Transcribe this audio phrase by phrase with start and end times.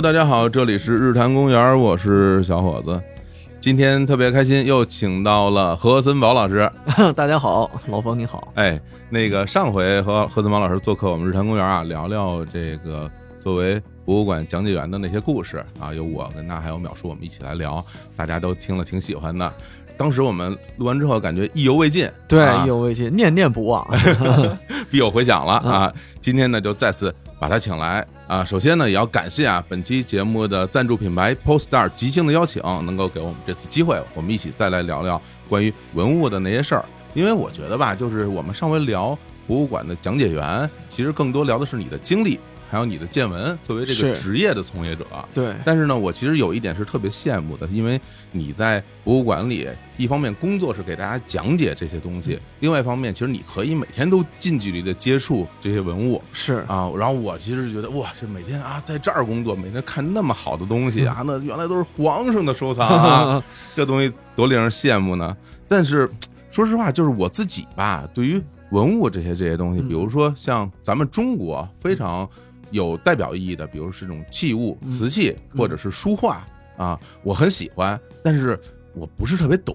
[0.00, 2.98] Hello，大家好，这里是日坛公园，我是小伙子。
[3.60, 6.72] 今天特别开心，又请到了何森宝老师。
[7.14, 8.50] 大家好，老冯你好。
[8.54, 17.84] 哎，那个上回和何森宝老师做客我们日坛公园啊，聊聊这个作为博物馆讲解员的那些故事啊，有我跟他还有淼叔，我们一起来聊，
[18.16, 19.52] 大家都听了挺喜欢的。
[19.98, 23.86] 当时我们录完之后，感觉意犹未尽，对，啊意犹未尽，念念不忘。
[24.88, 25.92] 必有回响了 啊！
[26.22, 28.44] 今天呢，就再次把他请来啊。
[28.44, 36.84] 首先呢，也要感谢啊本期节目的赞助品牌 Poststar 即兴的邀请，能够给我们这次机会，我们一起再来聊聊关于文物的那些事儿。
[37.14, 42.38] 因为我觉得吧，就是我们上回聊博物馆的讲解员，其实更多聊的是你的经历，
[42.70, 45.04] 还有你的见闻，作为这个职业的从业者。
[45.34, 56.88] 对，但是呢，我其实有一点是特别羡慕的，因为你在博物馆里，一方面工作是给大家讲解这些东西，另外一方面，其实你可以每天都近距离的接触这些文物是啊。
[56.96, 65.36] 然后我其实觉得，哇，这每天啊在这儿工作，每天看那么好的东西啊，那原来都是皇上的收藏啊， 这东西多令人羡慕呢。
[65.66, 66.08] 但是
[66.50, 68.40] 说实话，就是我自己吧，对于
[68.70, 72.28] 文物这些这些东西，嗯比如说像咱们中国非常
[72.70, 76.44] 有代表意义的，比如是这种器物、嗯瓷器嗯或者是书画
[76.76, 78.58] 啊，我很喜欢，但是
[78.94, 79.74] 我不是特别懂。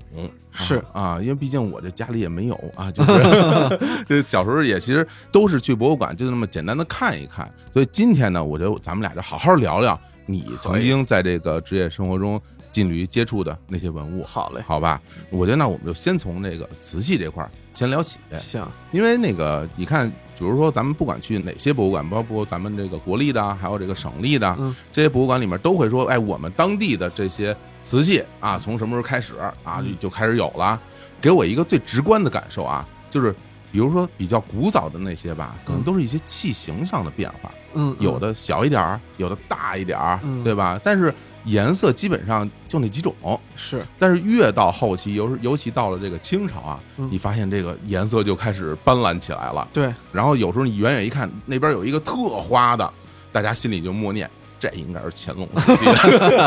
[0.58, 7.50] 是啊啊，因为毕竟我这家里也没有啊， 就是就小时候也其实都是去博物馆就那么简单的看一看。
[7.74, 14.24] 所以今天呢，我觉得咱们俩就好好聊聊你曾经在这个职业生活中近距离接触的那些文物。
[14.26, 24.76] 好嘞，好吧，我觉得那我们就先从那个瓷器这块儿先聊起，行，因为那个你看，比如说咱们不管去哪些博物馆，包括咱们这个国立的，还有这个省立的嗯。
[24.92, 30.80] 这些博物馆里面，都会说，哎，我们当地的这些瓷器啊，从什么时候开始啊就开始有了。
[31.22, 33.34] 给我一个最直观的感受啊，就是
[33.72, 40.44] 比如说比较古早的那些吧，可能都是一些器型上的变化，嗯，有的小一点儿，有的大一点儿，嗯。
[40.44, 40.80] 对吧？
[40.84, 41.14] 但是
[41.46, 43.16] 颜色基本上就那几种。
[43.56, 49.68] 是但是越到后期，尤尤其到了这个清朝啊，嗯你发现这个颜色就开始斑斓起来了。
[49.72, 52.92] 对，然后有时候你远远一看，那边有一个特花的，
[53.32, 54.30] 大家心里就默念。
[54.58, 55.86] 这应该是乾隆时期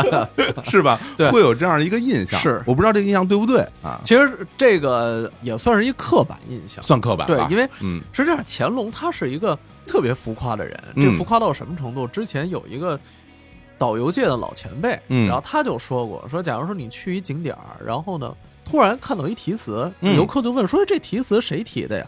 [0.09, 0.29] 的，
[0.65, 0.99] 是吧？
[1.15, 2.39] 对会有这样一个印象。
[2.39, 4.01] 是我不知道这个印象对不对啊？
[4.03, 6.83] 其实这个也算是一刻板印象。
[6.83, 12.07] 算刻板吧，对，因为嗯实际上乾隆他是一个特别浮夸的人，嗯这浮夸到什么程度？
[12.07, 12.99] 之前有一个
[13.79, 22.05] 导游界的老前辈，嗯然后他就说过，说假如说你去一景点儿，然后呢，突然看到一题词，嗯游客就问说这题词谁提的呀？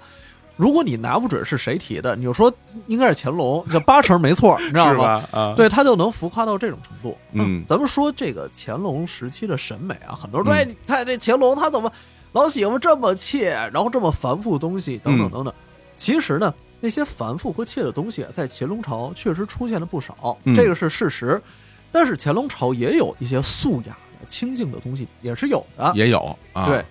[0.57, 2.53] 如果你拿不准是谁提的，你就说
[2.85, 5.23] 应该是乾隆，这八成没错，你知道吗？
[5.31, 5.39] 吧？
[5.39, 7.17] 啊，对他就能浮夸到这种程度。
[7.31, 11.91] 嗯咱们说这个乾隆时期的审美啊，很多人说，嗯哎，你看这乾隆他怎么
[12.33, 15.53] 老喜欢这么切，然后这么繁复的东西，等等嗯等等。
[15.95, 21.41] 其实呢，那些繁复和切的东西啊，在乾隆朝确实出现了不少，嗯这个是事实。
[21.91, 25.91] 但是乾隆朝也有一些素雅的、清静的东西，也是有的。
[25.95, 26.83] 也有啊，对，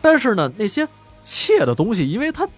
[0.00, 0.86] 但是呢，那些
[1.22, 2.48] 切的东西，因为它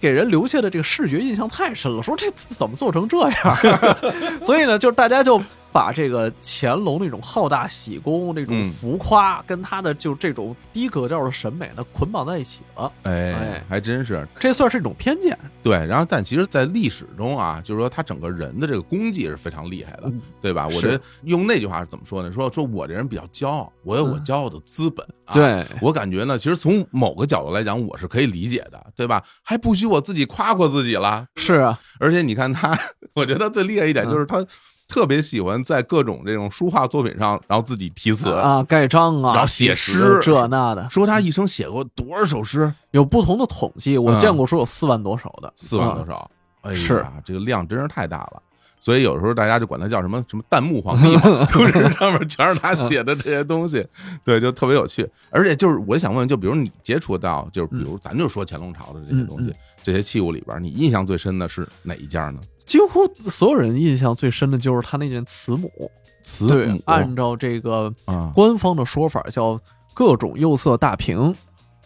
[0.00, 3.56] 给人留下的这个视觉印象太深了，说这怎么做成这样？
[4.44, 5.40] 所以呢，就是大家就
[5.72, 15.36] 把这个乾隆那种好大喜功、那种嗯浮夸，跟他的就这种低格调的审美呢捆绑在一起了，哎哎，还真是这算是一种偏见。
[15.62, 15.76] 对。
[15.86, 20.64] 然后，但其实，在历史中啊，就是说他整个人的这个功绩是非常厉害的，嗯对吧？
[20.66, 22.32] 我是觉得用那句话是怎么说呢？
[22.32, 25.06] 说说我这人比较骄傲，我有我嗯骄傲的资本。
[25.26, 29.22] 啊、，对，我感觉呢，其实从某个角度来讲，我是可以理解的，对吧？
[29.42, 31.26] 还不许我自己夸夸自己了。
[31.36, 32.78] 是啊，而且你看他，
[33.14, 34.44] 我觉得最厉害一点嗯就是他
[34.88, 38.30] 特别喜欢在各种这种书画作品上，然后自己题词。
[38.30, 42.72] 啊，盖章啊，然后写诗这那的，说他一生写过多少首诗？
[42.92, 46.30] 有不同的统计，我嗯见过说有四万多首的，四万多啊首。
[46.62, 48.42] 哎是啊，这个量真是太大了。
[48.80, 53.86] 所以有时候大家就管他叫什么什么弹幕皇帝嘛， 就是上面全是他写的这些东西，
[54.24, 55.08] 对，就特别有趣。
[55.30, 59.52] 而且就是我想问，就比如你接触到，就是比如咱就说乾隆朝的这些东西
[59.82, 62.40] 这些器物里边，你印象最深的是哪一件呢？
[62.64, 65.90] 几乎所有人印象最深的就是他那件慈母。
[66.22, 69.58] 慈母，按照这个啊官方的说法叫
[69.94, 71.34] 各种釉色大瓶，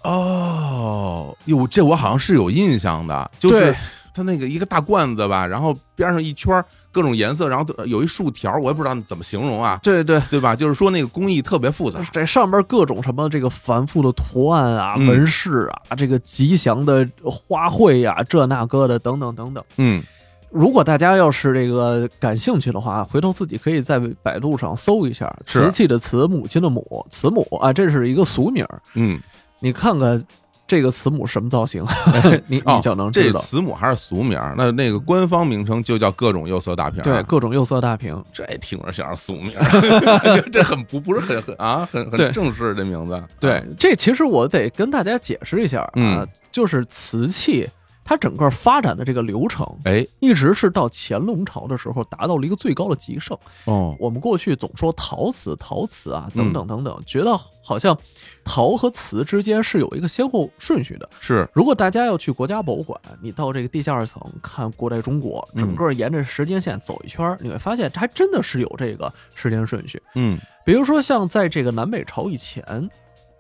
[0.03, 3.77] 哦，哟，这我好像是有印象的，就是对
[4.15, 10.55] 它那个一个大罐子吧，然后边上一圈各种颜色，然后有一竖条，我也不知道怎么形容啊，对对，对吧？
[10.55, 19.65] 就是说那个工艺特别复杂，这上边各种什么这个繁复的图案啊、嗯纹饰啊、这个吉祥的花卉呀、这那个的等等等等。
[19.77, 20.03] 嗯
[20.51, 28.63] 如果大家要是这个感兴趣的话，回头自己可以在百度上搜一下“瓷器的瓷，母亲的母，慈母啊，这是一个俗名。
[28.93, 29.19] 嗯
[29.61, 30.23] 你看看
[30.73, 31.85] 这个慈母什么造型，
[32.49, 33.39] 你哦你就能这知道。
[33.39, 37.05] 这慈母还是俗名儿，那那个官方名称就叫各种釉色大瓶儿。
[37.05, 43.23] 对，各种釉色大瓶，这听着像是俗名儿， 这很不不是很很啊，很很正式这名字。
[43.39, 47.69] 对啊，这其实我得跟大家解释一下啊，嗯就是瓷器
[48.05, 53.39] 它整个发展的这个流程，哎一直是到乾隆朝的时候达到了一个最高的极盛。
[53.65, 57.97] 哦，我们过去总说陶瓷、陶瓷啊，嗯等等等等，觉得好像
[58.45, 61.09] 陶和瓷之间是有一个先后顺序的。
[61.21, 70.03] 是如果大家要去国家博物馆，你到这个地下二层看古代中国，嗯整个沿着时间线走一圈儿，你会发现它还真的是有这个时间顺序。
[70.15, 72.91] 嗯比如说像在这个南北朝以前，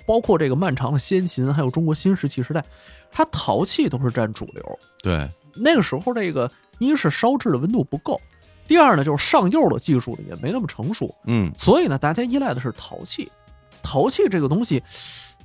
[0.06, 2.64] 包括这个漫长的先秦，还有中国新石器时代，
[3.12, 4.78] 它陶器都是占主流。
[5.02, 8.20] 对，那个时候，这个一是烧制的温度不够，
[8.66, 13.30] 第二呢就是上釉的技术呢也没那么成熟，嗯所以呢大家依赖的是陶器。
[13.82, 14.82] 陶器这个东西，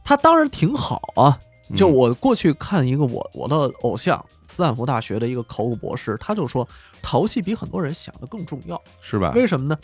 [0.03, 1.39] 它当然挺好啊。
[1.75, 6.65] 就嗯我过去看一个我我的偶像，斯坦福大学的一个考古博士，他就说
[7.01, 8.81] 陶器比很多人想的更重要。
[9.01, 9.33] 是吧？
[9.35, 9.77] 为什么呢？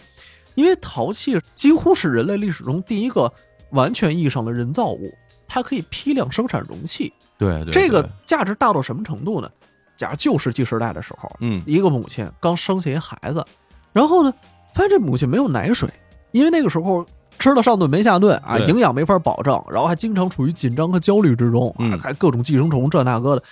[0.56, 3.30] 因为陶器几乎是人类历史中第一个
[3.72, 5.14] 完全意义上的人造物，
[5.46, 7.12] 它可以批量生产容器。
[7.44, 9.50] 对对，这个价值大到什么程度呢？
[9.96, 13.46] 假如旧石器时代的时候，嗯一个母亲刚生下一孩子，
[13.92, 14.34] 然后呢，
[14.74, 15.90] 发现这母亲没有奶水，
[16.32, 17.06] 因为那个时候
[17.38, 23.44] 吃了上顿没下顿啊，营养没法保证，然后还经常处于紧张和焦虑之中还各种寄生虫这那个的。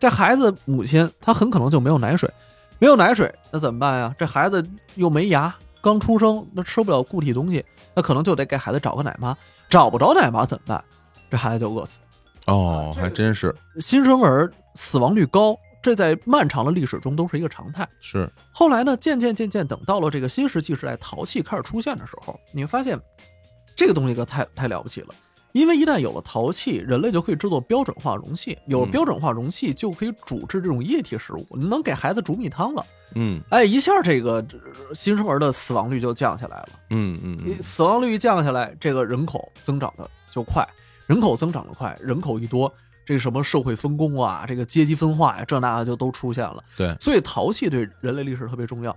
[0.00, 2.28] 这孩子母亲她很可能就没有奶水，
[2.78, 4.14] 没有奶水那怎么办呀？
[4.18, 4.66] 这孩子
[4.96, 7.64] 又没牙，刚出生那吃不了固体东西，
[7.94, 9.34] 那可能就得给孩子找个奶妈，
[9.68, 10.84] 找不着奶妈怎么办？
[11.30, 12.00] 这孩子就饿死。
[12.46, 17.88] 哦，还真是新生儿死亡率高，这在漫长的历史中都是一个常态。
[18.00, 22.98] 是，后来呢，渐渐渐渐，等到了这个新石器时代，陶器开始出现的时候，你会发现
[23.74, 25.08] 这个东西可太太了不起了。
[25.52, 32.84] 因为一旦有了陶器，人类就可以制作标准化容器，有了嗯标准化容器就可以煮制这种液体食物，你能给孩子煮米汤了。
[33.14, 34.44] 嗯哎，一下这个
[34.94, 36.68] 新生儿的死亡率就降下来了。
[36.90, 40.66] 嗯嗯嗯死亡率一降下来，这个人口增长的就快，
[41.06, 42.72] 人口增长的快，人口一多，
[43.04, 46.62] 这个什么社会分工啊，这个阶级分化呀，这那就都出现了。
[46.76, 48.96] 对，所以陶器对人类历史特别重要。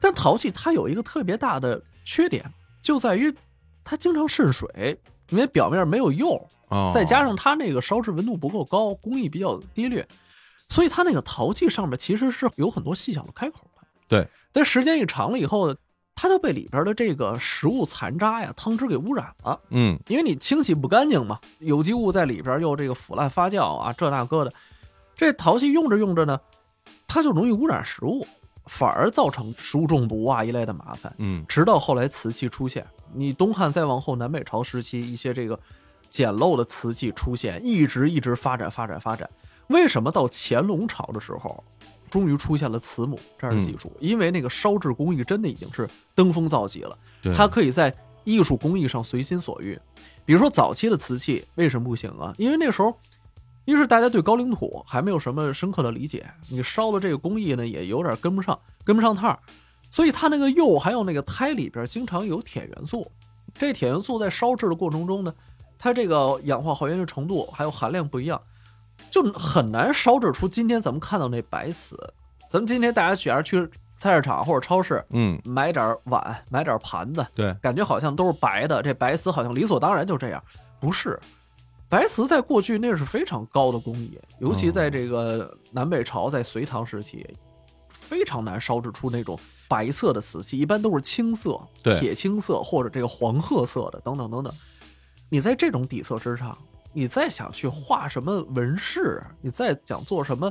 [0.00, 2.44] 但陶器它有一个特别大的缺点，
[2.82, 3.34] 就在于
[3.84, 4.98] 它经常渗水，
[5.30, 10.06] 因为表面没有釉，哦，再加上它那个烧制温度不够高，工艺比较低劣，
[10.68, 13.86] 所以它那个陶器上面其实是有很多细小的开口的。
[14.08, 15.74] 对，但时间一长了以后，
[16.18, 19.60] 它就被里边的这个食物残渣呀、汤汁给污染了。
[19.68, 24.52] 嗯因为你清洗不干净嘛，有机物在里边又这个腐烂发酵啊，这那个的，
[25.14, 26.40] 这陶器用着用着呢，
[27.06, 28.26] 它就容易污染食物，
[28.64, 31.14] 反而造成食物中毒啊一类的麻烦。
[31.18, 35.60] 嗯直到后来瓷器出现，你东汉再往后南北朝时期一些这个
[36.08, 39.28] 简陋的瓷器出现，一直一直发展发展发展。
[39.66, 41.62] 为什么到乾隆朝的时候，
[42.10, 43.92] 终于出现了瓷母这样的技术？
[44.00, 46.98] 因为那个烧制工艺真的已经是登峰造极了。
[47.34, 47.94] 它可以在
[48.24, 49.78] 艺术工艺上随心所欲。
[50.24, 52.34] 比如说早期的瓷器为什么不行啊？
[52.38, 52.98] 因为那时候，
[53.64, 59.38] 一是大家对高岭土还没有什么深刻的理解，你烧的这个工艺呢也有点跟不上，跟不上趟儿，
[59.90, 63.10] 所以它那个釉还有那个胎里边经常有铁元素，
[63.56, 65.34] 这铁元素在烧制的过程中呢，
[65.78, 68.40] 它这个氧化还原的程度还有含量不一样，
[69.10, 71.96] 就很难烧制出今天咱们看到那白瓷。
[72.48, 80.42] 咱们今天大家假如去菜市场或者超市，嗯买点碗，买点盘子，对，感觉好像都是白的，这白瓷好像理所当然就这样，
[80.80, 81.18] 不是。
[81.88, 87.24] 白瓷在过去那是非常高的工艺，尤其在这个南北朝，在隋唐时期，
[87.88, 94.52] 非常难烧制出那种白色的瓷器，一般都是青色、对铁青色或者这个黄褐色的等等等等。
[95.28, 96.58] 你在这种底色之上，
[96.96, 100.50] 你再想去画什么纹饰，你再想做什么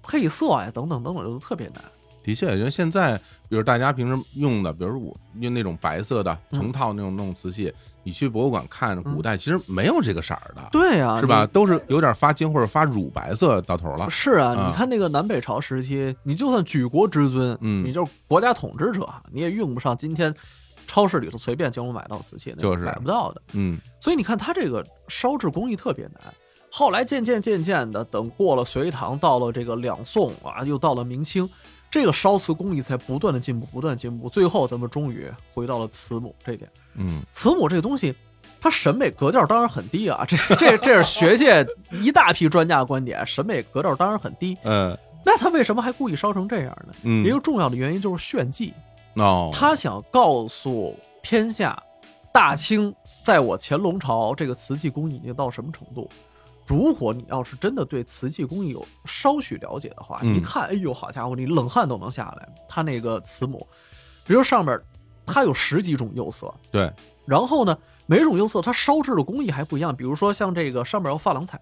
[0.00, 1.82] 配色呀，等等等等，就特别难。
[2.22, 11.44] 的确，因为现在，比如大家平时用的，比如我用那种白色的嗯成套那种那种瓷器，你去博物馆看，古代其实没有这个色儿的，对呀、是吧？
[11.44, 14.08] 都是有点发金或者发乳白色到头了。
[14.08, 20.32] 是啊，啊你看那个南北朝时期，你就算举国之尊，嗯你就是国家统治者，你也用不上今天
[20.86, 23.42] 超市里头随便就能买到瓷器，那就是买不到的。
[23.52, 26.34] 嗯所以你看，它这个烧制工艺特别难。
[26.70, 31.48] 后来渐渐渐渐的，等过了隋唐，到了这个两宋啊，又到了明清，
[31.90, 36.68] 这个烧瓷工艺才不断的进步，不断进步，最后咱们终于回到了慈母这点。
[36.96, 38.12] 嗯慈母这个东西，
[38.60, 44.56] 它审美格调当然很低啊，这 这这是学界一大批专家的观点，审美格调当然很低。
[44.64, 46.94] 嗯那他为什么还故意烧成这样呢？
[47.02, 48.74] 嗯一个重要的原因就是炫技，
[49.16, 51.80] 哦，他想告诉天下，
[52.32, 56.10] 大清在我乾隆朝这个瓷器工艺已经到什么程度。
[56.66, 62.48] 如果你要是真的对瓷器工艺有稍许了解的话，嗯一看，哎呦，好家伙，你冷汗都能下来。
[62.66, 63.66] 他那个瓷母，
[64.26, 64.80] 比如上面
[65.26, 66.90] 它有十几种釉色，对，
[67.26, 69.94] 然后呢，每种釉色它烧制的工艺还不一样。
[69.94, 71.60] 比如说像这个上面有珐琅彩，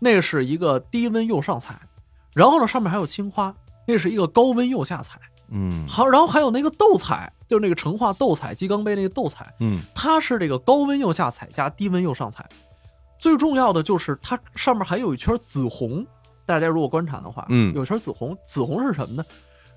[0.00, 1.80] 那是一个低温釉上彩，
[2.34, 3.54] 然后呢上面还有青花，
[3.86, 5.20] 那是一个高温釉下彩。
[5.50, 12.48] 嗯好，然后还有那个斗彩，就是那个成化斗彩鸡缸杯那个斗彩，嗯它是这个高温釉下彩加低温釉上彩。
[13.18, 16.06] 最重要的就是它上面还有一圈紫红，
[16.46, 19.24] 大家如果观察的话，嗯有一圈紫红，紫红是什么呢？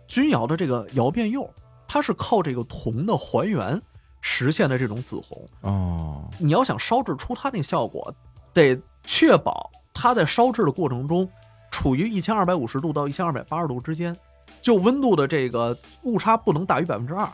[0.07, 1.49] 钧窑的这个窑变釉，
[1.87, 3.81] 它是靠这个铜的还原
[4.21, 5.49] 实现的这种紫红。
[5.61, 8.13] 哦，你要想烧制出它那效果，
[8.53, 11.27] 得确保它在烧制的过程中
[11.71, 14.15] 处于一千二百五十度到一千二百八十度之间，
[14.63, 17.29] 就温度的这个误差不能大于百分之二。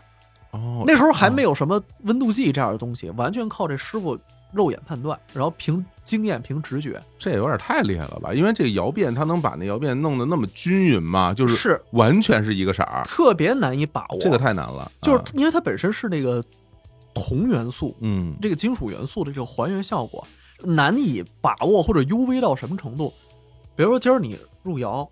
[0.51, 4.17] 哦，那时候还没有什么温度计这样的东西，完全靠这师傅
[4.51, 6.99] 肉眼判断，然后凭经验、凭直觉。
[7.19, 8.33] 这有点太厉害了吧？
[8.33, 11.31] 因为这个窑变，它能把那窑变弄得那么均匀吗？
[11.31, 14.17] 就是是完全是一个色儿，特别难以把握。
[14.19, 14.91] 这个太难了。
[15.03, 16.43] 就是啊因为它本身是那个
[17.13, 20.27] 铜元素，嗯这个金属元素的这个还原效果
[20.63, 23.13] 难以把握或者幽微到什么程度。
[23.75, 25.07] 比如说今儿你入窑，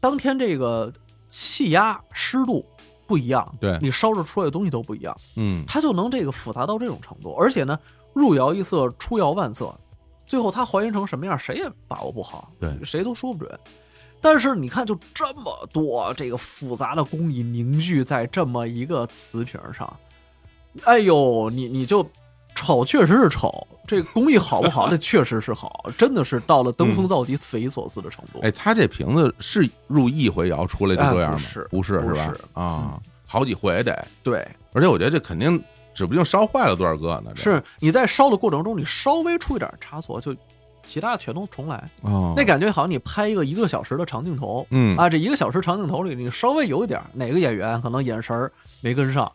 [0.00, 0.90] 当天这个
[1.28, 2.64] 气压、湿度
[3.06, 7.32] 不一样，对你烧制出来的东西都不一样，嗯它就能这个复杂到这种程度。
[7.34, 7.78] 而且呢，
[8.12, 9.78] 入窑一色，出窑万色，
[10.26, 13.60] 最后它还原成什么样，谁也把握不好，对谁都说不准。
[14.20, 19.96] 但是你看，就这么多这个复杂的工艺凝聚在这么一个瓷瓶上，
[20.84, 22.04] 哎呦，你你就
[22.58, 23.66] 丑，确实是丑。
[23.86, 24.88] 这个工艺好不好？
[24.90, 28.40] 那确实是好，真的是到了登峰造极、匪夷所思的程度。
[28.42, 31.38] 哎，他这瓶子是入一回窑出来就这样吗？
[31.38, 32.40] 是不是是？
[32.54, 35.62] 嗯啊，好几回得，对，而且我觉得这肯定
[35.94, 37.30] 指不定烧坏了多少个呢。
[37.34, 40.36] 是你在烧的过程中，你稍微出一点差错，就
[40.82, 41.90] 其他全都重来。
[42.02, 49.30] 哦，那感觉好像你拍一个一个小时的长镜头，嗯啊，这一个小时长镜头里，你稍微有一点哪个演员可能眼神儿没跟上，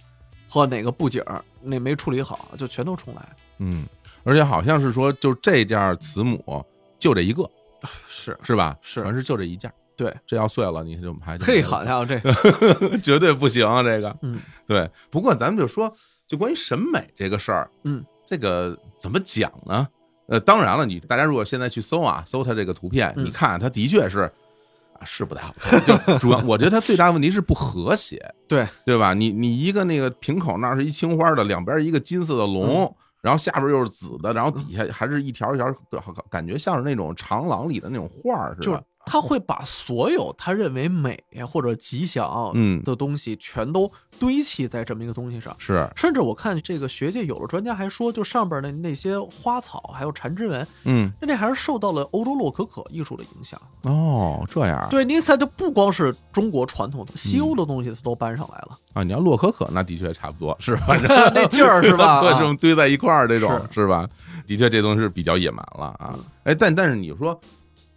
[0.47, 3.29] 或哪个布景儿那没处理好，就全都重来。
[3.59, 3.85] 嗯，
[4.23, 6.65] 而且好像是说，就这件慈母
[6.99, 7.49] 就这一个，
[8.07, 8.77] 是，是吧？
[8.81, 9.71] 是全是就这一件。
[9.95, 12.19] 对，这要碎了，你就还 嘿，好家伙，这
[12.97, 13.83] 绝对不行啊！
[13.83, 14.89] 这个，嗯，对。
[15.11, 15.93] 不过咱们就说，
[16.27, 19.87] 就关于审美这个事儿，嗯，这个怎么讲呢？
[20.27, 24.31] 呃，当然了，你大家如果现在去搜啊，搜它这个图片，嗯你看它的确是啊，
[25.05, 25.53] 是不太好。
[25.85, 29.13] 就主要，我觉得它最大的问题是不和谐， 对对吧？
[29.13, 32.83] 你你一个那个瓶口那儿是一青花的，两边一个金色的龙。
[32.85, 35.73] 嗯然后下边又是紫的，然后底下还是一条一条，
[36.29, 38.83] 感觉像是那种长廊里的那种画儿，就是是吧？
[39.05, 41.17] 他会把所有他认为美
[41.49, 43.89] 或者吉祥嗯的东西全都
[44.23, 45.53] 堆砌在这么一个东西上。
[45.57, 53.59] 是，甚至我看这个学界有的专家还说，就上边的那些花草还有缠枝纹，嗯，那这还是受到了欧洲洛可可艺术的影响。
[53.81, 58.77] 哦，这样，对，你看，就不光是中国传统的，西欧的东西它都搬上来了。
[58.93, 60.95] 啊，你要洛可可，那的确差不多，是吧？
[61.35, 62.21] 那劲儿是吧？
[62.21, 64.07] 对，啊这种堆在一块儿，这种是是吧？
[64.47, 66.23] 的确，这东西是比较野蛮了啊嗯。
[66.43, 67.37] 哎，但但是你说，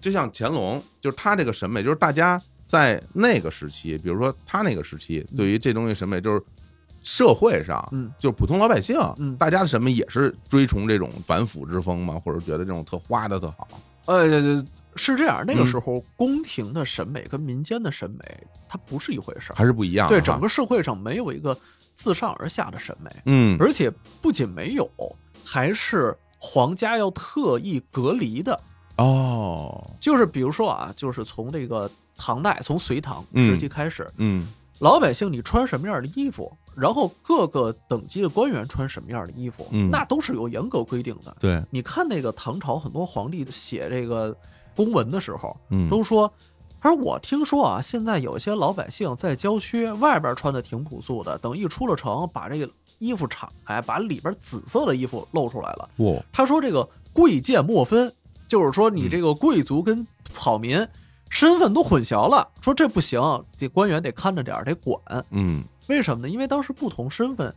[0.01, 6.43] 就像乾隆，就是他这个审美，就是大家在那个时期，比如说他那个时期，对于这东西审美，就是
[7.03, 13.69] 社会上，嗯，就是普通老百姓，嗯大家的审美也是追崇这种反腐之风嘛，或者觉得这种特花的特好。
[14.07, 14.29] 呃，
[14.97, 18.19] 是这样，那个嗯时候宫廷的审美跟民间的审美
[18.69, 19.57] 它不是一回事儿。
[19.57, 20.09] 还是不一样啊。
[20.09, 21.57] 对，整个社会上没有一个
[21.95, 23.89] 自上而下的审美，嗯，而且
[24.21, 24.91] 不仅没有，
[25.45, 28.59] 还是皇家要特意隔离的。
[28.97, 34.47] 哦，就是比如说啊，就是从这个唐代，从隋唐嗯时期开始，嗯。
[34.81, 39.89] 老百姓你穿什么样的衣服，然后各个等级的官员穿什么样的衣服，嗯。
[39.91, 41.35] 那都是有严格规定的。
[41.41, 44.37] 对，你看那个唐朝很多皇帝写这个
[44.75, 45.89] 公文的时候，嗯。
[45.89, 46.31] 都说，
[46.79, 55.89] 他说我听说啊，现在有些老百姓在郊区外边穿的挺朴素的，等一出了城，把这个衣服敞开，把里边紫色的衣服露出来了。
[55.97, 58.13] 哇，他说这个贵贱莫分，
[58.47, 60.87] 就是说你这个贵族跟草民
[61.29, 63.21] 身份都混淆了，说这不行，
[63.57, 65.01] 这官员得看着点儿，得管。
[65.31, 66.29] 嗯为什么呢？
[66.29, 67.55] 因为当时不同身份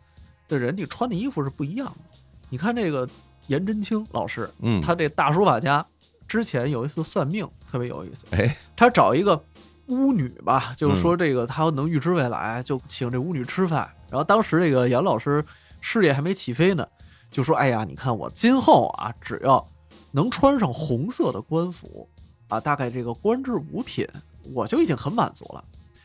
[0.48, 2.18] 的人，你穿的衣服是不一样的。
[2.50, 3.08] 你看这个
[3.48, 5.86] 颜真卿老师，嗯，他这大书法家，
[6.28, 9.42] 之前有一次算命特别有意思，哎，他找一个
[9.88, 13.90] 巫女吧，就是说这个他能预知未来，就请这巫女吃饭。
[14.10, 15.44] 然后当时这个颜老师
[15.82, 16.88] 事业还没起飞呢，
[17.32, 19.68] 就说：“哎呀，你看我今后啊，只要
[20.12, 22.08] 能穿上红色的官服
[22.50, 24.06] 啊，大概这个官至五品，
[24.54, 25.64] 我就已经很满足了。”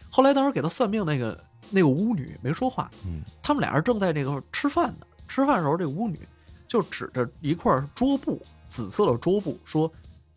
[0.08, 5.06] 后来当时给他算命那个那个巫女没说话，嗯他们俩人正在这个吃饭呢。
[5.26, 6.20] 吃饭的时候，这巫女
[6.68, 9.90] 就指着一块桌布，紫色的桌布说：“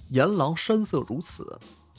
[0.10, 1.46] 阎郎山色如此，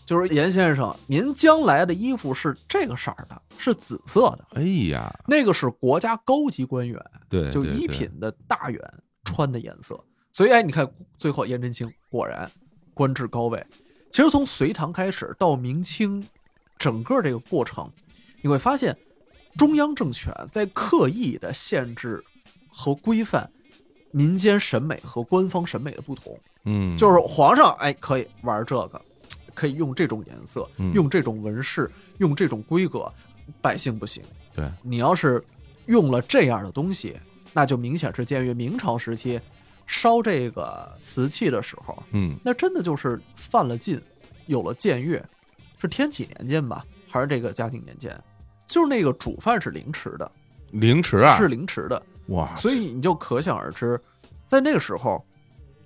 [0.06, 6.98] 就是严先生，您将来的衣服是这个色儿的，是紫色的，哎呀，那个是国家高级官员，
[7.28, 8.80] 对，就一品的大员
[9.22, 10.02] 穿的颜色。
[10.32, 12.50] 所以，哎，你看最后颜真卿果然
[12.94, 13.64] 官至高位。
[14.10, 16.26] 其实从隋唐开始到明清，
[16.78, 17.90] 整个这个过程，
[18.40, 18.96] 你会发现
[19.56, 22.22] 中央政权在刻意的限制
[22.68, 23.50] 和规范
[24.10, 26.38] 民间审美和官方审美的不同。
[26.64, 29.00] 嗯，就是皇上哎可以玩这个，
[29.54, 33.10] 可以用这种颜色，嗯用这种纹饰，用这种规格，
[33.60, 34.22] 百姓不行。
[34.54, 35.42] 对，你要是
[35.86, 37.16] 用了这样的东西，
[37.52, 38.52] 那就明显是僭越。
[38.52, 39.40] 明朝时期
[39.88, 44.00] 烧这个瓷器的时候，嗯那真的就是犯了禁，
[44.46, 45.20] 有了僭越。
[45.80, 48.16] 是天启年间吧，还是这个嘉靖年间？
[48.66, 50.30] 就是那个主犯是凌迟的，
[50.72, 52.02] 凌迟啊，是凌迟的。
[52.26, 53.98] 哇，所以你就可想而知，
[54.46, 55.24] 在那个时候，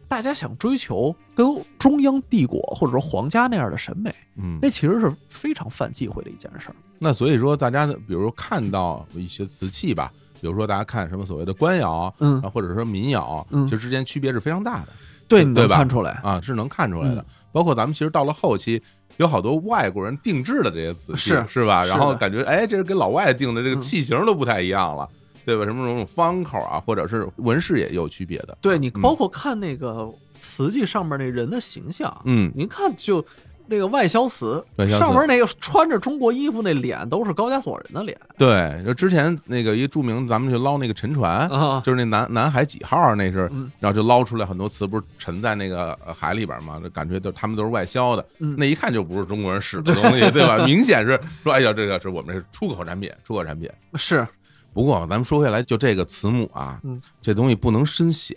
[0.09, 1.47] 大家想追求跟
[1.79, 6.77] 中央帝国或者说皇家那样的审美，嗯那，其实是非常犯忌讳的一件事儿。
[6.99, 10.13] 那所以说，大家比如看到一些瓷器吧，
[10.43, 14.89] 比如说大家看什么所谓的官窑，嗯啊，或者说民窑，嗯其实之间区别是非常大的
[15.29, 16.21] 对，对看出来。
[16.25, 17.25] 啊，是能看出来的嗯。
[17.53, 18.83] 包括咱们其实到了后期，
[19.19, 21.85] 有好多外国人定制的这些瓷器，是是吧？
[21.85, 25.09] 然后感觉哎，这是给老外定的这个嗯器型都不太一样了，
[25.47, 25.65] 对吧？
[25.65, 28.59] 什么这种方口啊，或者是纹饰也有区别的。
[28.61, 33.25] 对你嗯包括看那个瓷器上面那人的形象，嗯，您看就
[33.73, 34.63] 那个外销瓷
[34.99, 46.79] 上面那个穿着中国衣服那脸都是高加索人的脸对，就之前那个一著名，咱们去捞那个沉船，啊，就是那南南海几号那是，嗯然后就捞出来很多瓷，不是沉在那个呃海里边嘛？
[46.79, 50.67] 就感觉都他们都是外销的，嗯那一看就不是中国人使的东西，对吧？
[50.67, 53.71] 明显是说，哎呀，这个是我们是出口产品，出口产品。
[53.95, 54.27] 是
[54.75, 58.37] 不过咱们说回来，就这个慈母啊，嗯这东西不能深想。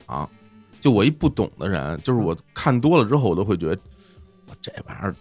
[0.81, 3.77] 就我一不懂的人，就是我看多了之后，我都会觉得
[4.73, 5.15] 这玩意儿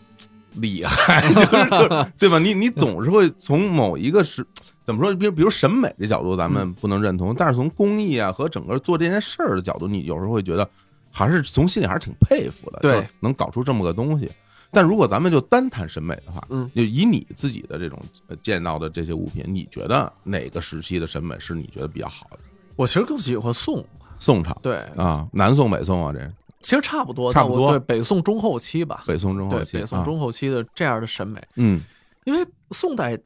[0.54, 2.38] 厉害， 就是就是对吧？
[2.38, 4.46] 你你总是会从某一个是
[4.84, 10.68] 怎么说，比如比如审美这角度，咱们不能认同，但是从工艺啊和整个做这件事儿的角度，你有时候会觉得
[11.10, 14.30] 还是从心里还是挺佩服的，对能搞出这么个东西。
[14.70, 22.38] 但如果咱们就单谈审美的话，嗯，就以你自己的这种呃见到的这些物品，你觉得哪个时期的审美是你觉得比较好的？
[22.74, 23.84] 我其实更喜欢宋，
[24.18, 26.18] 宋朝对，啊，南宋、北宋啊，这
[26.64, 27.70] 其实差不多，差不多。
[27.70, 31.82] 对北宋中后期吧，北宋中后对期，北宋啊中后期的这样的审美，嗯。
[32.24, 33.18] 因为宋代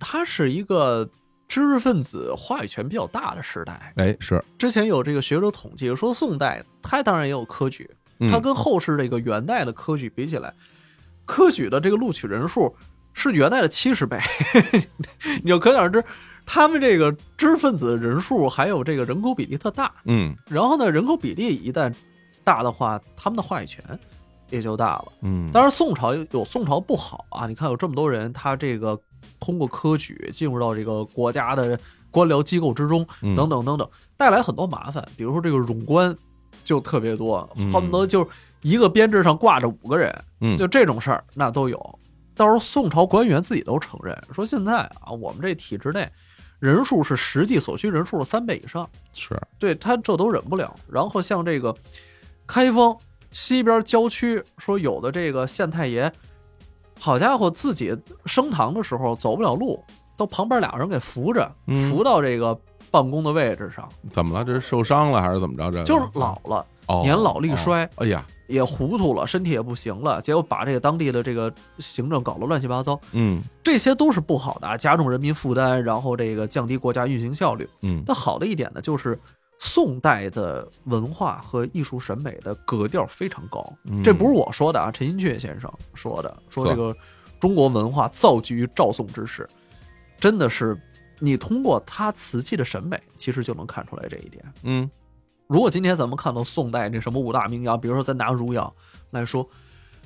[0.00, 1.06] 它是一个
[1.46, 3.92] 知识分子话语权比较大的时代。
[3.96, 8.30] 哎是，之前有这个学者统计说，宋代它当然也有科举，嗯。
[8.30, 10.54] 它跟后世这个元代的科举比起来，
[11.26, 12.74] 科举的这个录取人数
[13.12, 14.18] 是元代的七十倍，
[15.44, 16.02] 你就可想而知，
[16.46, 19.92] 他们这个知识分子人数还有这个人口比例特大。
[20.06, 20.34] 嗯。
[20.46, 21.92] 然后呢，人口比例一旦
[22.46, 23.82] 大的话，他们的话语权
[24.50, 25.06] 也就大了。
[25.22, 27.48] 嗯，当然，宋朝有有宋朝不好啊！
[27.48, 28.96] 你看有这么多人，他这个
[29.40, 31.76] 通过科举进入到这个国家的
[32.08, 35.04] 官僚机构之中，嗯等等等等，带来很多麻烦。
[35.16, 36.16] 比如说这个冗官
[36.62, 38.30] 就特别多，嗯恨不得就是
[38.62, 41.98] 一个编制上挂着五个人，嗯就这种事儿那都有。
[42.36, 46.08] 到时候宋朝官员自己都承认，说现在啊，我们这体制内
[46.60, 48.88] 人数是实际所需人数的三倍以上。
[49.12, 50.72] 是对他这都忍不了。
[50.88, 51.74] 然后像这个
[52.46, 52.96] 开封
[53.32, 56.10] 西边郊区，说有的这个县太爷，
[56.98, 59.82] 好家伙，自己升堂的时候走不了路，
[60.16, 61.90] 都旁边俩人给扶着，嗯。
[61.90, 62.58] 扶到这个
[62.90, 64.44] 办公的位置上，怎么了？
[64.44, 65.70] 这是受伤了还是怎么着？
[65.70, 65.84] 这个？
[65.84, 73.42] 就是老了，哦年老力衰哦哎呀，也糊涂了，身体也不行了，结果把这个当地的这个行政搞得乱七八糟，嗯。
[73.62, 77.68] 这些都是不好的啊，加重人民负担，然后这个降低国家运行效率。
[77.82, 78.02] 嗯。
[78.06, 79.18] 但好的一点呢，就是
[79.58, 83.64] 宋代的文化和艺术审美的格调非常高。
[83.84, 86.96] 嗯这不是我说的啊，陈寅恪先生说的，说这个
[87.40, 89.48] 中国文化造极于赵宋之时，
[90.18, 90.78] 真的是
[91.18, 94.44] 你通过他瓷器的审美，其实就能看出来这一点。
[94.62, 94.90] 嗯
[95.48, 98.74] 如果今天咱们看到宋代那什么五大名窑，比如说咱拿汝窑
[99.10, 99.48] 来说，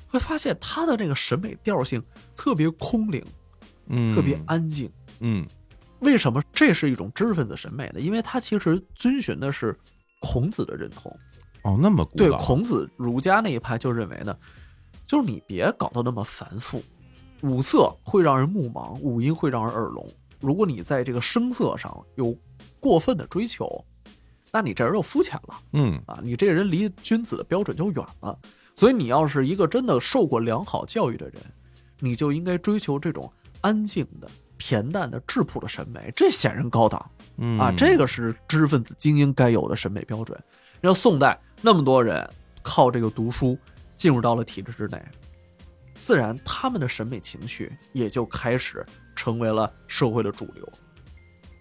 [0.06, 2.02] 会发现它的这个审美调性
[2.36, 3.24] 特别空灵，
[3.86, 4.92] 嗯，特别安静。
[5.20, 5.46] 嗯
[6.00, 8.00] 为什么这是一种知识分子审美呢？
[8.00, 9.78] 因为它其实遵循的是
[10.20, 11.14] 孔子的认同。
[11.62, 14.36] 哦，那么古对孔子儒家那一派就认为呢，
[15.06, 16.82] 就是你别搞得那么繁复，
[17.42, 20.08] 五色会让人目盲，五音会让人耳聋。
[20.40, 22.34] 如果你在这个声色上有
[22.80, 23.84] 过分的追求，
[24.50, 26.18] 那你这人就肤浅了嗯啊！
[26.22, 28.38] 你这人离君子的标准就远了。
[28.74, 31.42] 所以你要是一个真的受过良好教育的人，
[31.98, 34.30] 你就应该追求这种安静的、
[34.61, 37.11] 恬淡的、质朴的审美，这显然高档。
[37.38, 40.38] 嗯啊，这个是知识分子精英该有的审美标准。
[40.81, 42.29] 然后宋代那么多人
[42.62, 43.59] 靠这个读书
[43.96, 45.03] 进入到了体制之内，
[45.94, 48.85] 自然他们的审美情绪也就开始
[49.16, 50.73] 成为了社会的主流。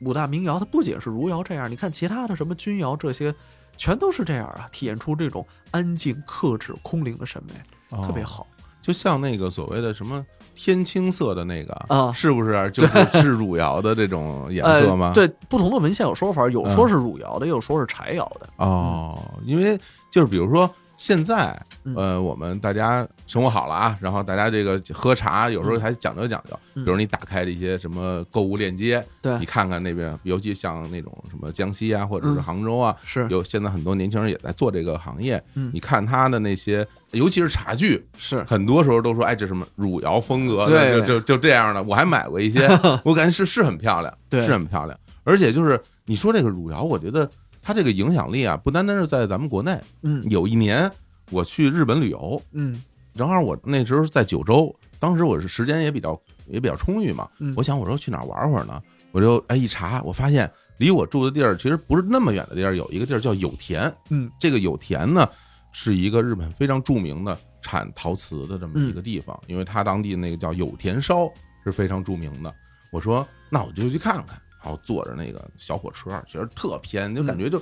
[0.01, 3.33] 五大名窑它不仅是汝窑这样，你看其他的什么钧窑这些，
[3.75, 8.47] 全都是这样啊，体现出这种安静、克制、空灵的审美，特别好。
[8.81, 15.07] 就像那个所谓的什么天青色的那个啊是不是 就是是汝窑的这种颜色吗？
[15.09, 15.13] 呃？
[15.13, 18.49] 对，不同的文献有说法，有说是汝窑的，也有说是柴窑的。
[18.57, 19.79] 哦，因为
[20.11, 21.95] 就是比如说现在，嗯。
[21.95, 26.83] 呃，我们大家生活好了啊，然后大家这个喝茶有时候还讲究讲究，嗯。
[26.83, 29.39] 比如你打开这些什么购物链接，对。
[29.39, 33.25] 你看看那边，尤其像那种什么江西啊，或者是嗯杭州啊，是。
[33.29, 35.71] 有现在很多年轻人也在做这个行业，嗯。
[35.73, 40.99] 你看他的那些，尤其是茶具，是，很多时候都说，哎，这什么汝窑风格，对。
[40.99, 41.81] 就就就这样的。
[41.83, 42.67] 我还买过一些，
[43.05, 44.45] 我感觉是是很漂亮，对。
[44.45, 44.99] 是很漂亮。
[45.23, 47.29] 而且就是你说这个汝窑，我觉得
[47.69, 49.79] 它这个影响力啊，不单单是在咱们国内。
[50.01, 50.91] 嗯有一年
[51.29, 58.81] 我去日本旅游，嗯正好我那时候在九州，当时我是时间也比较也比较充裕嘛，嗯我想我说去哪儿玩会儿呢？
[59.11, 63.93] 我就哎一查，我发现离我住的地儿其实不是那么远的地儿，有一个地儿叫有田。
[64.09, 65.29] 嗯这个有田呢，
[65.71, 71.31] 是一个日本非常著名的产陶瓷的这么一个地方，因为它当地那个叫有田烧
[71.63, 72.51] 是非常著名的。
[72.91, 77.61] 我说那我就去看看，然后坐着那个小火车，其实特偏，就感觉就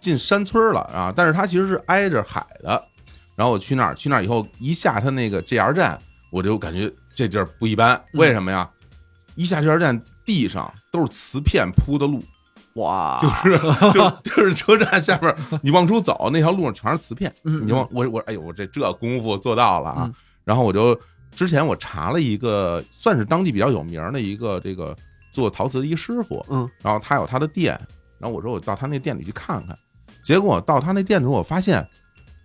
[0.00, 1.12] 进山村了啊。
[1.14, 2.82] 但是它其实是挨着海的。
[3.34, 6.00] 然后我去那儿，去那儿以后一下它那个 JR 站，
[6.32, 8.02] 我就感觉这地儿不一般。
[8.14, 8.70] 为什么呀？
[9.34, 12.22] 一下 JR 站地上都是瓷片铺的路，
[12.76, 13.58] 哇，就是
[13.92, 17.30] 就就是车站下面，你往出走，那条路上全是瓷片。
[17.44, 20.14] 嗯你往我我哎呦，我这这功夫做到了啊嗯！
[20.42, 20.98] 然后我就
[21.34, 24.96] 之前我查了一个，算是当地比较有名的一个这个
[25.40, 26.68] 做陶瓷的一师傅，嗯。
[26.82, 27.78] 然后他有他的店，
[28.18, 29.78] 然后我说我到他那店里去看看，
[30.24, 31.86] 结果到他那店的时候，我发现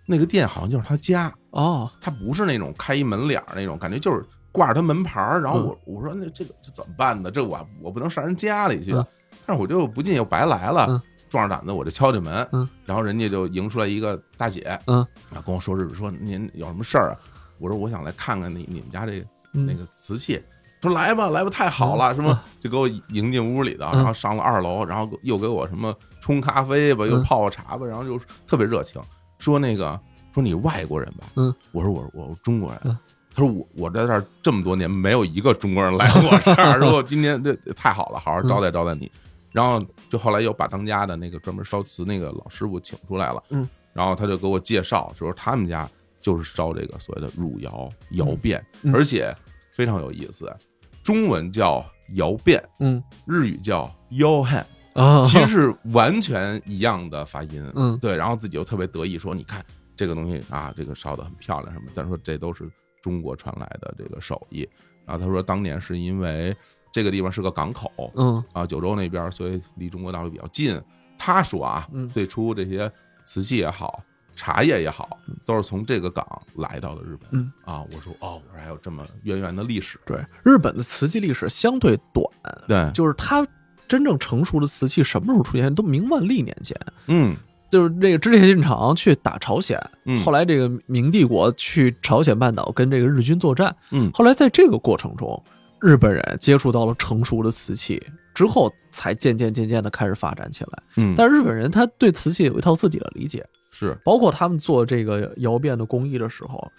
[0.06, 5.40] 那个店好像就是他家，哦，他不是那种开一门脸儿那种，感觉就是挂着他门牌儿。
[5.40, 5.66] 然后嗯。
[5.66, 7.30] 我我说那这个这怎么办呢？
[7.30, 8.92] 这我我不能上人家里去。
[8.92, 9.06] 嗯，
[9.46, 17.16] 但是我就不进又白来了嗯，壮着胆子我就敲进门嗯，然后人家就迎出来一个大姐，嗯，然后跟我说是，说您有什么事儿啊？
[17.58, 20.42] 我说我想来看看你你们家这那个瓷器。
[20.82, 23.96] 说来吧，来吧，太好了，什么就给我迎进屋里的，嗯。
[23.96, 27.22] 然后上了二楼，然后又给我什么冲咖啡吧，又嗯。
[27.22, 29.00] 泡泡茶吧，然后就特别热情，
[29.38, 29.98] 说那个
[30.34, 32.98] 说你外国人吧，嗯，我说我我我中国人嗯，
[33.32, 39.10] 他说我我在这儿这么多年没有一个中国人来我这儿， 说我今天这太好了，好好招待招待你，
[39.52, 45.88] 然后就后来又把当家的那个专门烧瓷那个老师傅请出来了，嗯，然后他就给我介绍，说他们家
[46.20, 49.34] 就是烧这个所谓的汝窑窑变，嗯而且
[49.72, 50.54] 非常有意思，
[51.02, 51.84] 中文叫
[52.14, 53.02] 窑变，嗯。
[53.26, 57.98] 日语叫窑汉，啊，其实是完全一样的发音，嗯。
[57.98, 59.64] 对，然后自己又特别得意说，你看
[59.96, 64.68] 这个东西啊，这个烧的很漂亮什么，但是说这都是中国传来的这个手艺，
[65.04, 66.54] 然后他说当年是因为
[66.92, 68.44] 这个地方是个港口，嗯。
[68.52, 70.80] 啊，九州那边，所以离中国大陆比较近。
[71.18, 72.08] 他说啊，嗯。
[72.08, 72.90] 最初这些
[73.24, 74.02] 瓷器也好，
[74.34, 77.28] 茶叶也好，都是从这个港来到的日本。
[77.32, 79.98] 嗯啊，我说哦，我说还有这么渊源的历史。
[80.04, 82.24] 对，日本的瓷器历史相对短，
[82.66, 83.46] 对，就是它
[83.86, 85.74] 真正成熟的瓷器什么时候出现？
[85.74, 87.36] 都明万历年间，嗯
[87.70, 95.42] 就是那个织田信长去打朝鲜，嗯后来这个明帝国去朝鲜半岛跟这个日军作战，嗯后来在这个过程中，
[95.80, 98.02] 日本人接触到了成熟的瓷器
[98.34, 100.82] 之后，才渐渐渐渐的开始发展起来。
[100.96, 103.42] 嗯，但是日本人他对瓷器有一套自己的理解，
[103.86, 103.98] 是。
[104.04, 106.70] 包括他们做这个窑变的工艺的时候，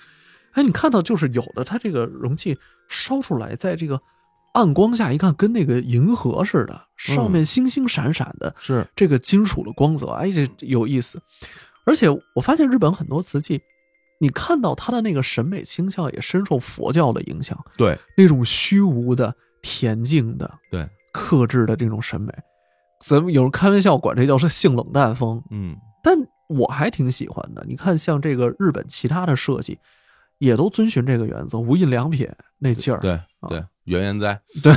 [0.54, 2.58] 哎，你看到就是有的它这个容器
[2.90, 4.00] 烧出来，在这个
[4.54, 11.22] 暗光下一看，跟那个银河似的，上面星星闪闪的，是，这个金属的光泽，哎，这有意思。
[11.86, 13.60] 而且我发现日本很多瓷器，
[14.20, 17.98] 你看到它的那个审美倾向也深受佛教的影响，对。
[18.16, 22.32] 那种虚无的、恬静的、对，克制的这种审美。
[23.06, 25.76] 咱们有人开玩笑管这叫是性冷淡风，嗯。
[26.02, 26.18] 但
[26.54, 27.64] 我还挺喜欢的。
[27.68, 29.78] 你看，像这个日本其他的设计，
[30.38, 33.00] 也都遵循这个原则，无印良品那劲儿。
[33.00, 34.74] 对对，原研哉， 对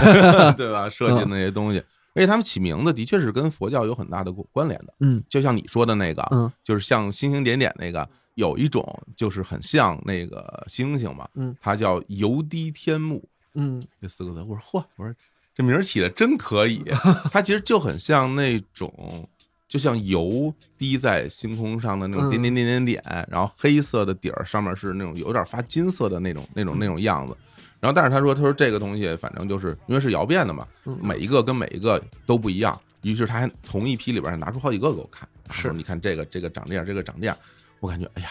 [0.55, 0.89] 对吧？
[0.89, 1.79] 设计那些东西，
[2.15, 4.95] 而且他们起名字的确是跟佛教有很大的关联的。
[5.01, 8.85] 嗯就像你说的那个，嗯就是像星星点点那个，有一种
[9.15, 13.23] 就是很像那个星星嘛，嗯它叫油滴天目
[13.55, 14.43] 嗯这四个字。
[14.43, 15.15] 我说嚯，我说
[15.55, 16.83] 这名儿起的真可以，
[17.31, 19.29] 它其实就很像那种。
[19.77, 27.37] 就像油滴在星空上的那种嗯点点点点点，然后黑色的底儿上面是那种有点发金色的那种那种那种样子。
[27.79, 32.81] 然后，但是他说，他说这个东西反正就是因为是窑变的嘛，嗯每一个跟每一个都不一样。
[33.03, 37.37] 于是他还同一批里边拿出好几个给我看，是说你看这个这个长这样，这个长这样。
[37.81, 38.31] 我感觉哎呀，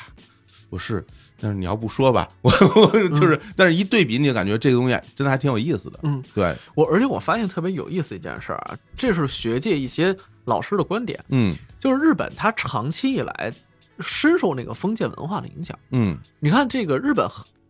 [0.70, 1.06] 我不是，
[1.39, 6.00] 但是你要不说吧，我我就是，但是一对比，你就感觉这个东西真的还挺有意思的。
[6.04, 13.54] 嗯，对，我而且我发现特别有意思一件事儿啊，这是学界一些老师的观点，嗯就是日本它长期以来
[14.00, 15.78] 深受那个封建文化的影响。
[15.91, 17.26] 嗯你看这个日本，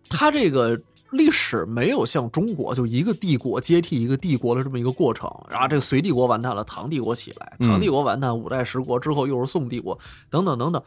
[0.09, 0.79] 它这个
[1.11, 9.97] 历史没有像中国就一个帝国接替一个帝国的这么一个过程，然后这个隋帝国完蛋了，唐帝国起来，嗯唐帝国完蛋，五代十国之后又是宋帝国，
[10.29, 10.81] 等等等等。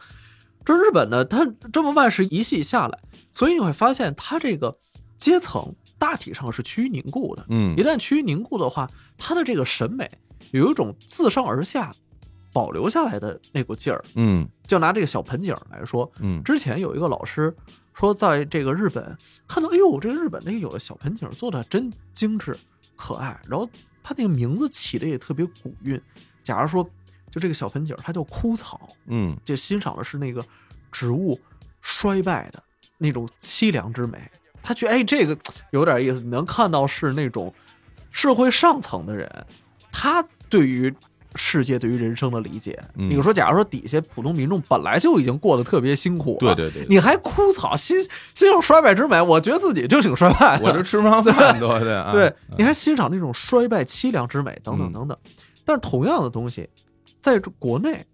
[0.65, 2.99] 这日本呢，它这么万世一系下来，
[3.31, 4.77] 所以你会发现它这个
[5.17, 7.45] 阶层大体上是趋于凝固的。
[7.49, 10.09] 嗯一旦趋于凝固的话，它的这个审美
[10.51, 11.91] 有一种自上而下
[12.53, 14.03] 保留下来的那股劲儿。
[14.15, 17.55] 嗯就拿这个小盆景来说，嗯之前有一个老师
[17.93, 19.17] 说，在这个日本
[19.47, 22.57] 看到，哎呦，这个日本那个有的小盆景做的真精致
[22.95, 23.67] 可爱，然后
[24.03, 25.99] 他那个名字起的也特别古韵。
[26.43, 26.87] 假如说，
[27.31, 30.43] 就这个小盆景，它叫枯草，嗯就欣赏的是那个
[30.91, 31.39] 植物
[31.81, 32.61] 衰败的
[32.97, 34.19] 那种凄凉之美。
[34.61, 35.37] 他觉得，哎，这个
[35.71, 36.21] 有点意思。
[36.21, 37.53] 你能看到是那种
[38.11, 39.45] 社会上层的人，
[39.91, 40.93] 他对于
[41.35, 42.77] 世界、对于人生的理解。
[42.95, 47.97] 嗯你说，假如说底下普通民众本来就已经过得特别辛苦了，对对对对你还枯草欣
[48.35, 50.65] 欣赏衰败之美，我觉得自己就挺衰败的。
[50.65, 55.17] 我就吃不上饭都对啊，对，你还欣赏那种衰败凄凉之美，等等嗯等等。
[55.63, 56.67] 但是同样的东西，
[57.19, 58.05] 在这国内，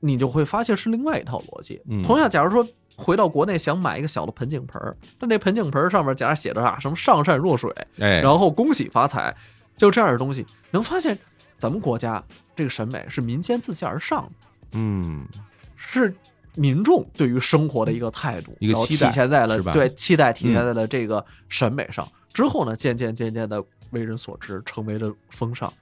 [0.00, 1.80] 你就会发现是另外一套逻辑。
[1.88, 9.34] 嗯同样，假如说回到国内想买一个小的盆景盆儿，但那盆景盆儿上面假如写着啊什么上善若水，哎，然后恭喜发财，
[9.76, 11.18] 就这样的东西，能发现
[11.56, 12.22] 咱们国家
[12.56, 15.26] 这个审美是民间自下而上的，嗯
[15.76, 16.14] 是
[16.54, 22.06] 民众对于生活的一个态度，一个期待体现在了对期待体现在了这个审美上。
[22.32, 25.72] 之后呢，渐渐渐渐的为人所知，成为了风尚。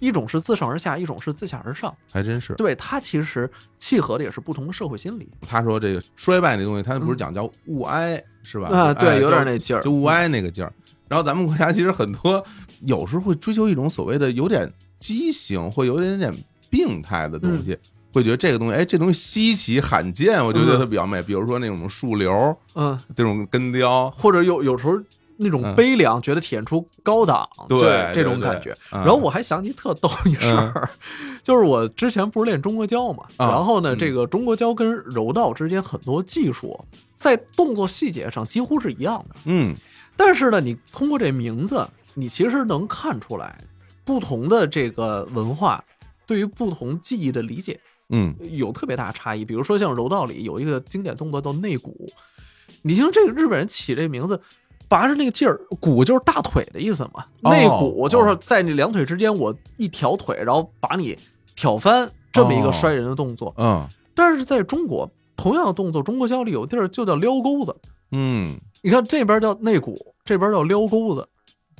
[0.00, 1.94] 一种是自上而下，一种是自下而上。
[2.12, 2.52] 还真是。
[2.54, 8.68] 对它其实契合的也是不同的社会心理他说这个衰败那东西，他不是讲叫物哀是吧？
[8.68, 9.82] 啊，哎对，有点那劲儿。
[9.82, 10.72] 就物哀那个劲儿。
[11.06, 12.44] 然后咱们国家其实很多
[12.80, 16.32] 有时候会追求一种所谓的有点畸形或有点点
[16.68, 17.76] 病态的东西，
[18.12, 21.20] 会觉得这个东西，哎，这东西稀奇罕见，我就觉得它比较美。
[21.20, 24.96] 比如说那种树瘤，嗯，这种根雕，或者有有时候
[25.42, 25.74] 那种嗯。
[25.74, 28.76] 悲凉，觉得体现出高档，对这种感觉。
[28.92, 29.00] 嗯。
[29.00, 30.90] 然后我还想起特逗一事儿，
[31.42, 33.98] 就是我之前不是练中国跤嘛，啊然后呢，嗯。
[33.98, 36.78] 这个中国跤跟柔道之间很多技术
[37.16, 39.74] 在动作细节上几乎是一样的，嗯。
[40.16, 43.58] 但是呢，你通过这名字，你其实能看出来
[44.04, 45.82] 不同的这个文化
[46.26, 48.34] 对于不同技艺的理解嗯。
[48.52, 49.44] 有特别大差异。
[49.44, 52.10] 比如说像柔道里有一个经典动作叫内鼓，
[52.82, 54.40] 你听这个日本人起这名字。
[54.90, 57.24] 拔着那个劲儿，骨就是大腿的意思嘛。
[57.42, 61.16] 哦内鼓就是在你两腿之间，我一挑腿，然后把你
[61.54, 63.54] 挑翻，这么一个摔人的动作。
[63.56, 67.74] 嗯但是在中国，同样的动作，中国跤里有地儿就叫撩钩子。
[68.10, 71.26] 嗯你看这边叫内骨，这边叫撩钩子，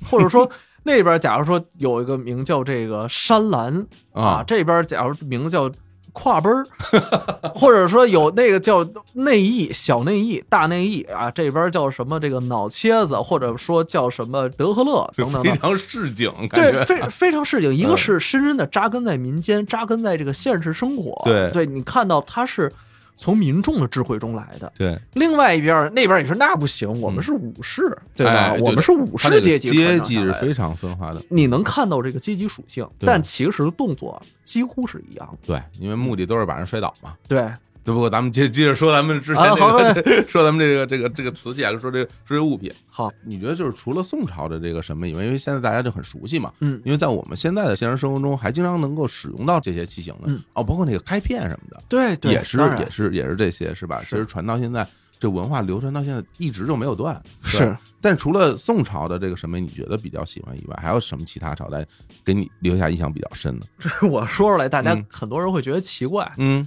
[0.08, 0.48] 或者说
[0.84, 5.68] 那边假如说有一个名叫这个山兰啊啊，这边假如名字叫
[6.12, 6.66] 跨奔儿，
[7.54, 15.52] 或者说有那个叫内翼、小内翼、大内翼啊，这边叫什么这个脑切子，或者说叫什么德和乐 等等等。
[15.52, 17.74] 非常市井，对，非非常市井。
[17.74, 21.20] 一个嗯是深深的扎根在民间，扎根在这个现实生活。
[21.24, 22.72] 对对你看到它是
[23.20, 24.72] 从民众的智慧中来的。
[24.76, 28.32] 对另外一边儿那边儿你说那不行，我们是武士，对吧？
[28.32, 31.22] 哎我们是武士阶级阶级是非常分化的。
[31.28, 35.46] 你能看到这个阶级属性，但其实动作几乎是一样的。
[35.46, 37.14] 对，因为目的都是把人摔倒嘛。
[37.28, 39.44] 对，只不过咱们接接着说咱们之前
[40.28, 54.00] 说咱们这个这个这个瓷器啊，说这个说这个物品，好，你觉得就是除了宋朝的这个审美以外，因为现在大家就很熟悉嘛，嗯因为在我们现在的现实生活中，还经常能够使用到这些器型的，嗯哦，包括那个开片什么的，对对，也是也是也是这些是吧？
[54.04, 54.86] 其实传到现在，
[55.18, 57.20] 这文化流传到现在一直就没有断。
[57.42, 57.76] 是。
[58.00, 61.86] 但除了宋朝的这个审美，你觉得比较喜欢以外，还有什么其他朝代
[62.24, 63.66] 给你留下印象比较深的？
[63.78, 66.30] 这我说出来，大家嗯很多人会觉得奇怪。
[66.38, 66.66] 嗯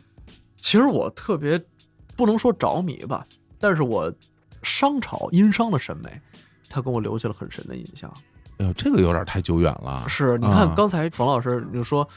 [0.64, 1.62] 其实我特别
[2.16, 3.28] 不能说着迷吧，
[3.60, 4.10] 但是我
[4.62, 6.10] 商朝殷商的审美，
[6.70, 8.10] 他给我留下了很深的印象。
[8.60, 10.06] 哎呦，这个有点太久远了。
[10.08, 12.08] 是，你看啊刚才冯老师你就说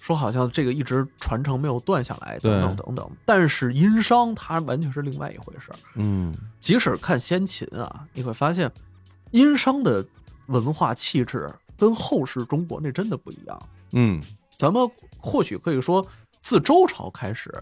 [0.00, 3.10] 说好像这个一直传承没有断下来，等等等等。
[3.24, 5.78] 但是殷商它完全是另外一回事儿。
[5.96, 8.70] 嗯即使看先秦啊，你会发现
[9.32, 10.06] 殷商的
[10.46, 13.60] 文化气质跟后世中国那真的不一样。
[13.90, 14.22] 嗯
[14.54, 16.06] 咱们或许可以说，
[16.40, 17.52] 自周朝开始，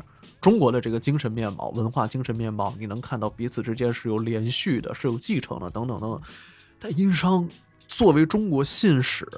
[0.40, 6.20] 中国的这个精神面貌、文化精神面貌，你能看到彼此之间是有连续的，是有继承的，等等等等。
[6.78, 7.48] 但殷商
[7.86, 9.28] 作为中国信史、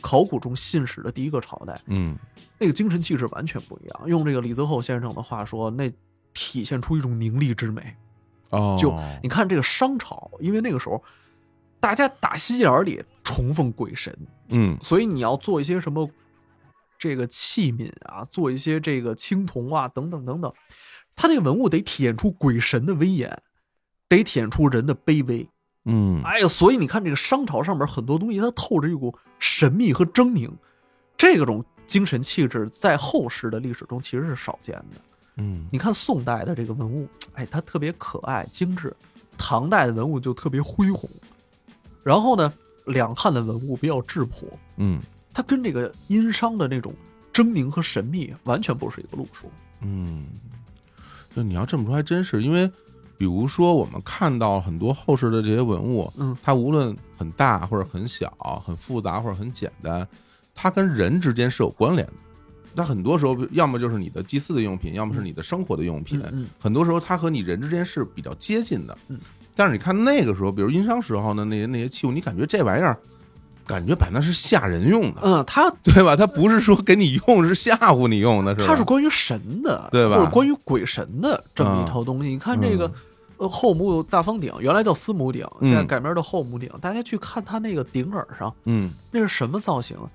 [0.00, 2.16] 考古中信史的第一个朝代，嗯
[2.58, 4.02] 那个精神气质完全不一样。
[4.06, 5.90] 用这个李泽厚先生的话说，那
[6.32, 7.94] 体现出一种凝厉之美。
[8.48, 11.02] 哦，就你看这个商朝，因为那个时候
[11.78, 14.16] 大家打心眼儿里崇奉鬼神，
[14.48, 16.08] 嗯所以你要做一些什么
[17.00, 20.52] 这个器皿啊，做一些这个青铜啊，等等等等，
[21.16, 23.42] 它这个文物得体现出鬼神的威严，
[24.06, 25.48] 得体现出人的卑微。
[25.86, 30.50] 嗯哎呀，所以你看这个商朝上面很多东西，它透着一股神秘和狰狞，
[31.16, 35.00] 这种精神气质在后世的历史中其实是少见的。
[35.36, 38.90] 嗯你看宋代的这个文物，哎，它特别可爱精致；
[39.38, 41.08] 唐代的文物就特别恢宏，
[42.02, 42.52] 然后呢，
[42.84, 45.00] 两汉的文物比较质朴，嗯
[45.32, 46.94] 它跟这个殷商的那种
[47.32, 49.50] 狰狞和神秘完全不是一个路数。
[49.80, 50.26] 嗯，
[51.34, 52.70] 就你要这么说，还真是因为，
[53.16, 60.06] 比如说我们看到很多后世的这些文物，嗯它无论很大或者很小，很复杂或者很简单，
[60.54, 62.12] 它跟人之间是有关联的。
[62.76, 66.22] 它很多时候，要么就是你的祭祀的用品，要么是你的生活的用品。
[66.32, 68.96] 嗯很多时候，它和你人之间是比较接近的。
[69.08, 69.18] 嗯，
[69.54, 72.96] 但是你看那个时候，比如殷商时候呢，那些那些器物，你感觉这玩意儿，
[73.70, 76.16] 感觉摆那是吓人用的，嗯，它 对吧？
[76.16, 78.66] 它不是说给你用，是吓唬你用的，是吧？
[78.66, 82.28] 它是关于神的，对吧或者关于鬼神的这么一套东西。
[82.28, 82.92] 你看这个嗯，
[83.38, 86.68] 呃，后母大方鼎原来叫司母鼎，嗯现在改名叫后母鼎。
[86.80, 90.10] 大家去看它那个鼎耳上，嗯那是什么造型啊？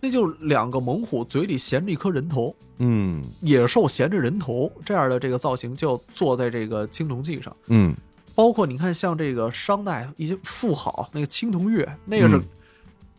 [0.00, 7.54] 那就是两个猛虎嘴里衔着一颗人头，嗯野兽衔着人头这样的这个造型，就坐在这个青铜器上。
[7.66, 7.94] 嗯
[8.34, 12.44] 包括你看，像这个商代一些富豪那个青铜钺，那个是嗯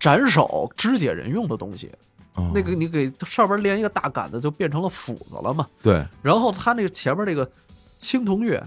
[0.02, 1.92] 斩首肢解人用的东西。
[2.34, 5.68] 哦那个你给上边连一个大杆子，就变成了斧子了嘛。
[5.84, 7.50] 对，然后它那个前面这个
[7.98, 8.64] 青铜钺，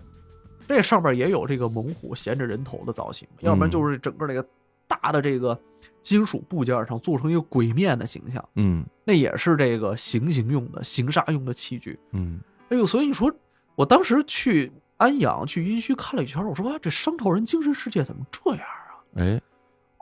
[0.68, 4.46] 这上边也有这个猛虎衔着人头的造型，要不然就是整个那个
[4.86, 5.58] 大的这个
[6.02, 11.98] 金属部件上做成一个鬼面的形象，嗯那也是这个行刑用的、行杀用的器具。
[12.12, 13.32] 嗯哎呦，所以你说，
[13.76, 19.00] 我当时去安阳、去殷墟看了一圈，我说哇，这商朝人精神世界怎么这样啊？
[19.16, 19.40] 哎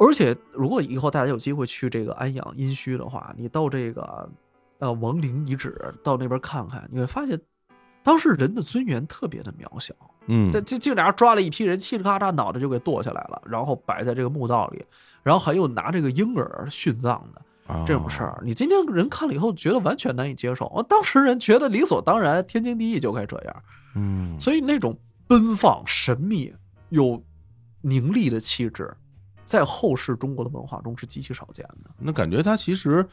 [0.03, 4.29] 而且，如果以后大家有机会去这个安阳殷墟的话，你到这个
[4.79, 7.41] 呃王陵遗址到那边看看，你会发现，
[8.03, 9.95] 当时人的尊严特别的渺小。
[10.27, 14.85] 嗯这这竟然抓了一批人，嘁哩咔嚓脑袋就给剁下来了，然后摆在这个墓道里，
[15.23, 23.62] 然后还有拿这个婴儿殉葬的哦这种事儿，你今天人看了以后觉得完全难以接受，啊，当时人觉得理所当然，天经地义就该这样，
[23.97, 26.55] 嗯所以那种奔放、神秘
[26.91, 27.21] 又
[27.81, 28.95] 凝厉的气质，
[29.53, 31.91] 在后世中国的文化中是极其少见的。
[31.99, 33.07] 那感觉它其实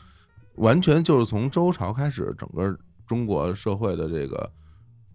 [0.55, 4.49] 完全就是从周朝开始，整个中国社会的这个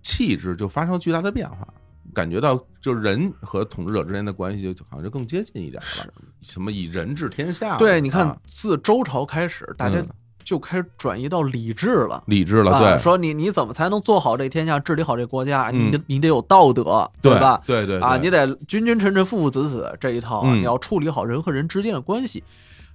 [0.03, 1.67] 气质就发生了巨大的变化，
[2.13, 6.13] 感觉到就是人和统治者之间的关系就好像就更接近一点了。
[6.43, 7.79] 什么以人治天下了？
[7.79, 10.09] 对，你看啊，自周朝开始，大家嗯
[10.45, 12.23] 就开始转移到理智了。
[12.27, 15.71] 理智了，啊，对，说你你怎么才能做好这天下，治理好这国家？
[15.73, 17.61] 嗯你得你得有道德，对吧？
[17.67, 22.45] 对对啊，你得君君臣臣父父子子这一套啊，嗯你要处理好人和人之间的关系，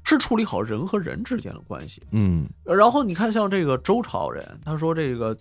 [0.04, 2.02] 是处理好人和人之间的关系。
[2.12, 5.36] 嗯然后你看，像这个周朝人，他说这个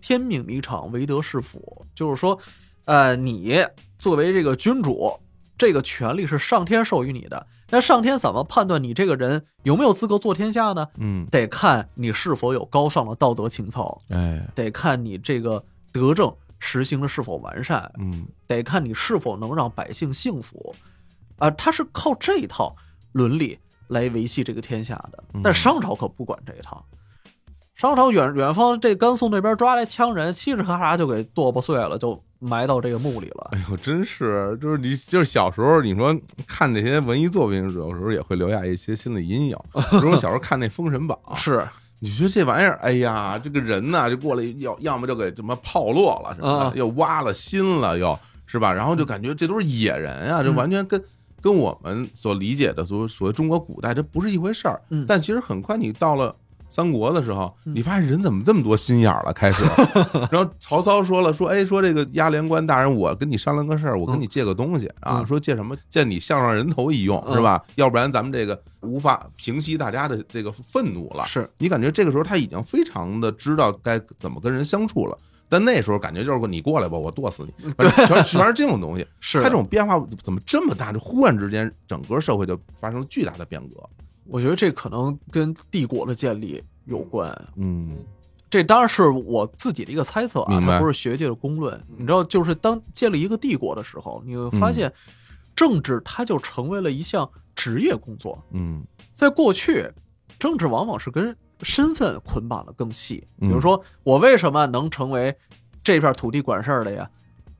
[0.00, 2.38] 天命离场，唯德是辅，就是说，
[2.84, 3.64] 呃，你
[3.98, 5.18] 作为这个君主，
[5.56, 7.46] 这个权利是上天授予你的。
[7.74, 10.86] 那上天怎么判断你这个人有没有资格做天下呢？
[10.96, 15.60] 嗯，得看你是否有高尚的道德情操，哎，得看你这个
[15.92, 18.28] 德政实行的是否完善，嗯。
[18.46, 20.72] 得看你是否能让百姓幸福，
[21.38, 22.76] 啊、他是靠这一套
[23.10, 23.58] 伦理
[23.88, 25.24] 来维系这个天下的。
[25.42, 26.86] 但商朝可不管这一套，
[27.74, 33.48] 商朝远远方这甘肃那边抓来羌人，嘁哩咔嚓就给剁吧碎了，就埋到这个墓里了。
[33.52, 36.14] 哎呦，真是，就是你，就是小时候，你说
[36.46, 39.56] 看这些文艺作品，有时候也会留下一些心理阴影。
[39.72, 41.66] 比如我小时候看那《封神榜 》，是，
[42.00, 48.72] 你觉得这玩意儿，哎呀，这个人呐，就过来要要么就给什么炮落了什么又挖了心了，又是吧？
[48.72, 51.02] 然后就感觉这都是野人啊，这嗯完全跟
[51.40, 54.80] 跟我们所理解的所所谓中国古代这不是一回事儿。
[54.90, 56.34] 嗯但其实很快你到了。
[56.74, 59.32] 三国的时候，你发现人怎么这么多心眼儿了？
[59.32, 59.62] 开始，
[60.28, 65.76] 然后曹操说了，说，哎，说这个押连官大人，我跟你商量个事儿，我跟你借个东西啊，嗯说借什么？
[65.88, 67.62] 借你项上人头一用，嗯是吧？
[67.76, 71.24] 要不然咱们这个无法平息大家的这个愤怒了。
[71.26, 75.16] 是，你感觉这个时候他已经非常的知道该怎么跟人相处了，
[75.48, 77.72] 但那时候感觉就是你过来吧，我剁死你，
[78.08, 79.06] 全全是这种东西。
[79.20, 80.92] 是他这种变化怎么这么大？
[80.92, 83.88] 就忽然之间，整个社会就发生了巨大的变革。
[84.26, 87.30] 我觉得这可能跟帝国的建立有关。
[87.56, 87.96] 嗯
[88.50, 91.78] 这当然是我自己的一个猜测啊，它不是学界的公论。
[91.96, 94.92] 你知道，就是当建立一个帝国的时候，你会发现，
[95.56, 98.40] 政治它就成为了一项职业工作。
[98.52, 99.90] 嗯在过去，
[100.38, 103.16] 政治往往是跟身份捆绑的更细。
[103.40, 105.34] 比嗯如说，我为什么能成为
[105.82, 107.10] 这片土地管事儿的呀？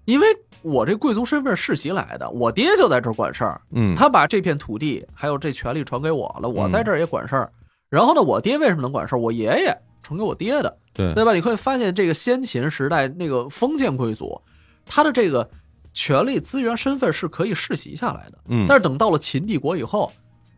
[0.05, 0.26] 因为
[0.62, 7.52] 我这贵族身份世袭来的，我爹就在这儿管事儿，嗯，他把这片土地还有这权利传给我了，我在这儿也管事儿。
[7.88, 9.18] 然后呢，我爹为什么能管事儿？
[9.18, 11.32] 我爷爷传给我爹的，对对吧？
[11.32, 14.40] 你会发现，这个先秦时代那个封建贵族，
[14.84, 15.48] 他的这个
[15.92, 18.38] 权力、资源、身份是可以世袭下来的。
[18.48, 20.12] 嗯，但是等到了秦帝国以后，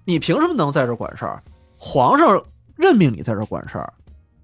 [0.05, 1.43] 你凭什么能在这儿管事儿？
[1.79, 2.43] 皇上
[2.75, 3.93] 任命你在这儿管事儿，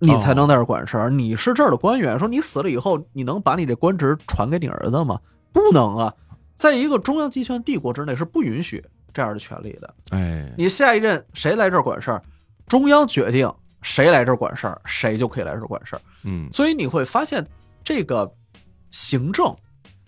[0.07, 1.11] 你才能在这儿管事儿。
[1.11, 5.19] 你是这儿的官员，说你死了以后，你能把你这官职传给你儿子吗？
[5.53, 6.15] 不能啊！
[6.55, 9.95] 在一个中央集权帝国之内是不允许这样的权利的。
[10.11, 12.23] 哎，你下一任谁来这儿管事儿，
[12.67, 16.03] 中央决定谁来这儿管事儿，谁就可以来这儿管事儿。
[16.25, 17.47] 嗯所以你会发现，
[17.83, 18.33] 这个
[18.91, 19.55] 行政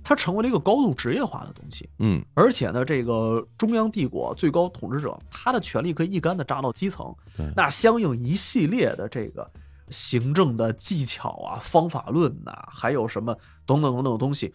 [0.02, 1.88] 它成为了一个高度职业化的东西。
[1.98, 7.14] 嗯而且呢，这个中央帝国最高统治者，他的权力可以一竿子扎到基层，
[7.56, 9.50] 那相应一系列的这个
[9.90, 14.54] 行政的技巧啊、方法论呐、还有什么等等等等的东西，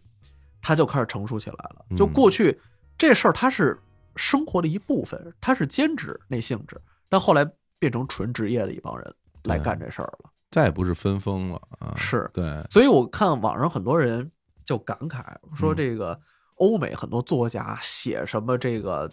[0.61, 1.85] 他就开始成熟起来了。
[1.95, 2.59] 就嗯过去
[2.97, 3.79] 这事儿，它是
[4.15, 10.29] 生活的一部分，它是兼职那性质，但后来变成纯职业的一帮人来干这事儿了。
[10.51, 14.29] 再也不是分封了啊，是对，所以我看网上很多人
[14.65, 15.23] 就感慨
[15.55, 16.19] 说，嗯这个
[16.55, 19.09] 欧美很多作家写什么这个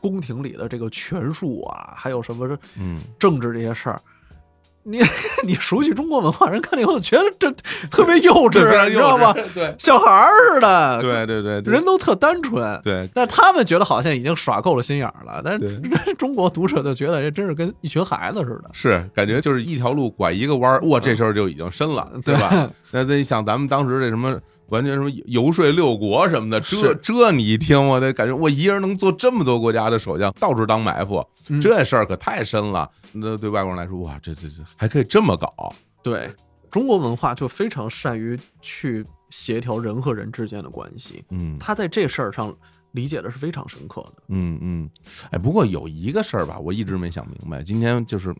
[0.00, 4.00] 宫廷里的这个权术啊，还有什么嗯，政治这些事儿。
[4.88, 4.98] 你
[5.44, 7.50] 你熟悉中国文化，人看了以后觉得这
[7.90, 9.32] 特别幼稚，你知道吗？
[9.54, 12.80] 对小孩儿似的，对对对，人都特单纯。
[12.82, 15.80] 对但是他们觉得好像已经耍够了心眼儿了，但是
[16.16, 18.70] 中国读者就觉得这真是跟一群孩子似的。
[18.72, 22.70] 是感觉就是一条路拐一个弯儿，哇，这事儿就已经深了，对吧？
[22.90, 24.38] 那那像咱们当时这什么。
[24.68, 32.90] 完全什么游说六国什么的，这这你一听，我得感觉我一人能做这么多国家的首相，到处当埋伏，嗯这事儿可太深了。
[33.12, 36.30] 那对外国人来说，哇，这这这还可以这么搞，对
[36.70, 42.54] 中国文化就非常善于去协调人和人之间的关系，嗯他在这事儿上
[42.92, 44.22] 理解的是非常深刻的。
[44.28, 44.90] 嗯嗯。
[45.30, 48.34] 哎，不过有一个事儿吧，我一直没想明白，今天就是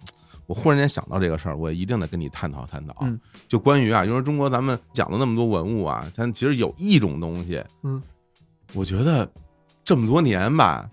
[0.48, 2.96] 我忽然间想到这个事儿，我一定得跟你探讨探讨。
[3.02, 8.02] 嗯，就关于啊，因为中国咱们讲了那么多文物啊，但其实有一种东西，嗯，
[8.72, 9.30] 我觉得
[9.84, 10.88] 这么多年吧，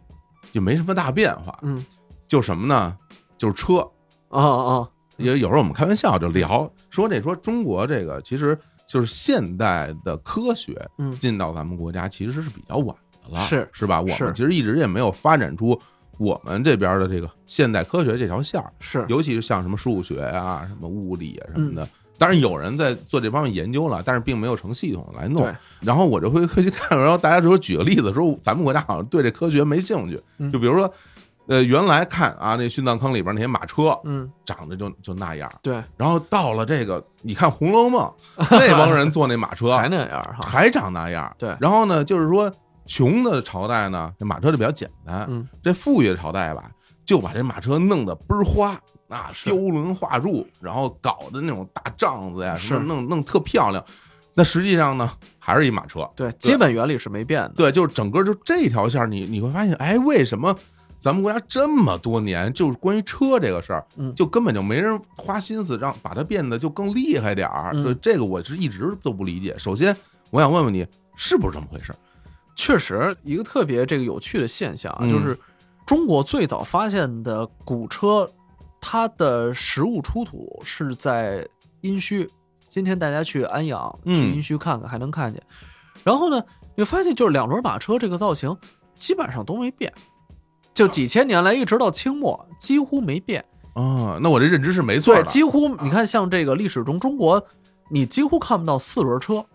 [0.52, 1.84] 就没什么大变化，嗯
[2.28, 2.98] 就什么呢？
[3.38, 3.80] 就是车。
[4.28, 12.94] 啊啊，也有时候我们开玩笑就聊说这说中国这个其实就是现代的科学嗯进到咱们国家其实是比较晚
[13.24, 14.02] 的了，是是吧？
[14.02, 15.80] 我们其实一直也没有发展出
[16.18, 21.88] 我们这边的这个现代科学这条线儿，是尤其是像什么数学啊、什么物理啊什么嗯的。
[22.18, 25.54] 当然有人在做这方面研究了，但是并没有成系统来弄。
[25.82, 30.90] 然后我就会会去看，然后大家就说举个例子，说咱们国家好像对这科学没兴趣，嗯就比如说，
[31.48, 35.52] 呃，原来看啊那殉葬坑里边那些马车，嗯，长得就就那样。
[35.62, 38.10] 对，然后到了这个，你看《红楼梦》
[38.50, 40.48] 那帮人坐那马车还那样哈。
[40.48, 41.36] 还长那样。
[41.38, 42.50] 对然后呢，就是说
[42.86, 45.26] 穷的朝代呢，这马车就比较简单。
[45.30, 46.70] 嗯，这富裕的朝代吧，
[47.06, 48.80] 就把这马车弄得倍儿花
[49.10, 53.84] 啊，雕轮画柱，然后搞的那种大帐子呀，是弄弄特漂亮。
[54.38, 55.10] 那实际上呢，
[55.40, 56.10] 还是一马车。
[56.16, 57.54] 对，基本原理是没变的。
[57.56, 60.54] 对，就是整个就这条线儿，你你会发现，哎，为什么
[61.00, 67.74] 咱们国家这么多年就是关于车这个事儿，嗯就根本就没人花心思让把它变得就更厉害点儿？
[68.02, 69.56] 这个我是一直都不理解。
[69.58, 69.96] 首先，
[70.32, 71.96] 我想问问你，是不是这么回事儿？
[72.56, 75.38] 确实，一个特别这个有趣的现象啊，嗯就是
[75.86, 78.30] 中国最早发现的古车，
[78.80, 81.48] 它的实物出土是在
[81.82, 82.28] 殷墟。
[82.68, 85.42] 今天大家去安阳、嗯去殷墟看看，还能看见。
[86.04, 86.44] 然后呢，
[86.76, 88.56] 你发现就是两轮马车这个造型
[88.96, 89.94] 基本上都没变，
[90.74, 93.44] 就几千年来一直到清末几乎没变。
[93.76, 95.28] 啊，那我这认知是没错对，的。
[95.28, 97.42] 几乎你看，像这个历史中中国，
[97.90, 99.46] 你几乎看不到四轮车，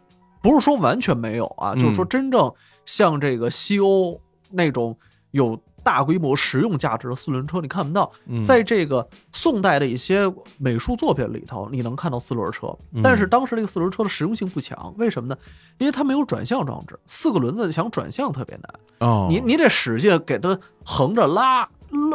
[0.43, 2.51] 不是说完全没有啊，嗯就是说真正
[2.91, 4.21] 像这个西欧
[4.51, 4.97] 那种
[5.31, 8.11] 有大规模实用价值的四轮车，你看不到。
[8.27, 10.23] 嗯在这个宋代的一些
[10.59, 15.37] 美术作品里头，你能看到四轮车嗯，但是当时这个四轮车的实用性不强，为什么呢？
[15.79, 21.69] 因为它没有转向装置，四个轮子想转向特别难，哦，你你得使劲给它横着拉。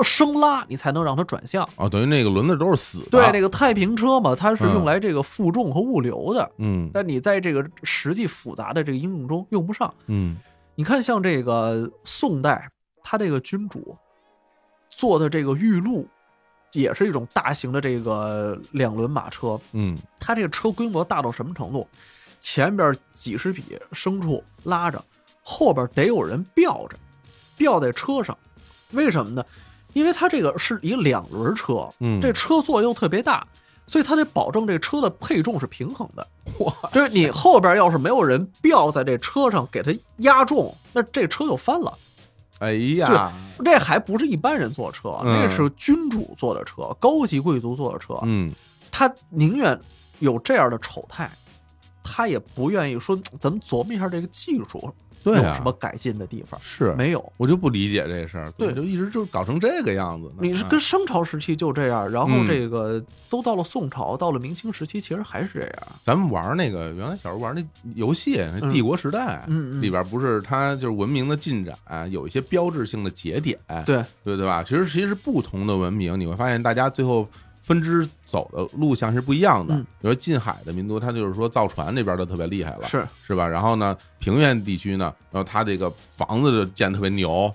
[0.03, 1.67] 生拉，你才能让它转向。
[1.75, 3.07] 哦，等于那个轮子都是死的。
[3.09, 9.93] 对，那个太平车嘛，它是嗯用来这个负重和物流的，嗯但你在这个实际复杂的这个应用中用不上。
[10.07, 10.37] 嗯
[10.75, 12.69] 你看，像这个宋代，
[13.01, 13.97] 他这个君主
[14.89, 16.07] 坐的这个玉鹿，
[16.73, 19.59] 也是一种大型的这个两轮马车。
[19.71, 21.87] 嗯它这个车规模大到什么程度？
[22.39, 25.03] 前边几十匹牲畜拉着，
[25.41, 26.97] 后边得有人吊着，
[27.57, 28.37] 吊在车上。
[28.91, 29.43] 为什么呢？
[29.93, 33.47] 因为它这个是一两轮车，嗯，这车座又特别大，
[33.87, 36.27] 所以他得保证这车的配重是平衡的。
[36.59, 41.97] 哇，就是你后边要是没有人吊在这车上给它压重，那这车就翻了。
[42.59, 43.33] 哎呀，
[43.63, 48.17] 这还不是一般人坐车，嗯那是君主坐的车，高级贵族坐的车。
[48.23, 48.53] 嗯，
[48.91, 49.77] 他宁愿
[50.19, 51.29] 有这样的丑态，
[52.01, 54.93] 他也不愿意说咱们琢磨一下这个技术
[55.33, 56.59] 有什么改进的地方。
[56.61, 56.93] 是。
[56.93, 58.73] 没有，我就不理解这事儿，对。
[58.73, 60.35] 就一直就搞成这个样子呢？
[60.41, 60.67] 你是啊。
[60.69, 62.45] 跟商朝时期就这样，然后嗯。
[62.45, 65.87] 这个都到了宋朝，到了明清时期，其实还是这样。
[66.03, 67.65] 咱们玩那个原来小时候玩那
[67.95, 69.45] 游戏《那帝国时代》
[69.79, 71.75] 里边不是它就是文明的进展
[72.11, 74.63] 有一些标志性的节点，对，对对吧？
[74.63, 77.27] 其实其实不同的文明，你会发现大家最后
[77.65, 79.73] 分支走的路向是不一样的。
[79.73, 79.81] 嗯。
[79.83, 83.03] 比如说近海的民族，他就是说造船那边的特别厉害了，是。
[83.25, 83.47] 是吧？
[83.47, 87.51] 然后呢，平原地区呢，然后他这个房子就建得特别牛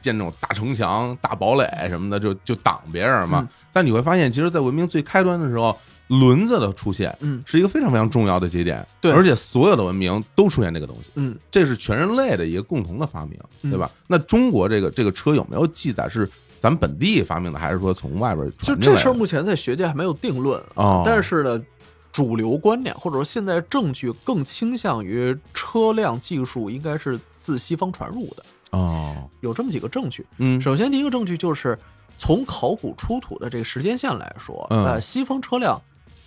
[0.00, 3.40] 建那种大城墙、大堡垒什么的，就就挡别人嘛。
[3.40, 3.48] 嗯。
[3.72, 7.42] 但你会发现，其实，在文明最开端的时候，轮子的出现嗯。
[7.44, 9.10] 是一个非常非常重要的节点，对。
[9.10, 13.70] 而且所有的文明都出现这个东西，嗯，这是全人类的一个共同的发明，嗯。
[13.72, 13.90] 对吧？
[14.06, 16.30] 那中国这个这个车有没有记载是
[16.60, 18.74] 咱们本地发明的，还是说从外边就？
[18.76, 21.62] 这事儿目前在学界还没有定论啊哦但是呢，
[22.10, 30.26] 主流观念或者说现在证据更倾向于车辆技术应该是自西方传入的，哦，有这么几个证据。
[30.38, 31.78] 嗯首先，第一个证据就是
[32.18, 35.80] 从考古出土的这个时间线来说，嗯呃，西方车辆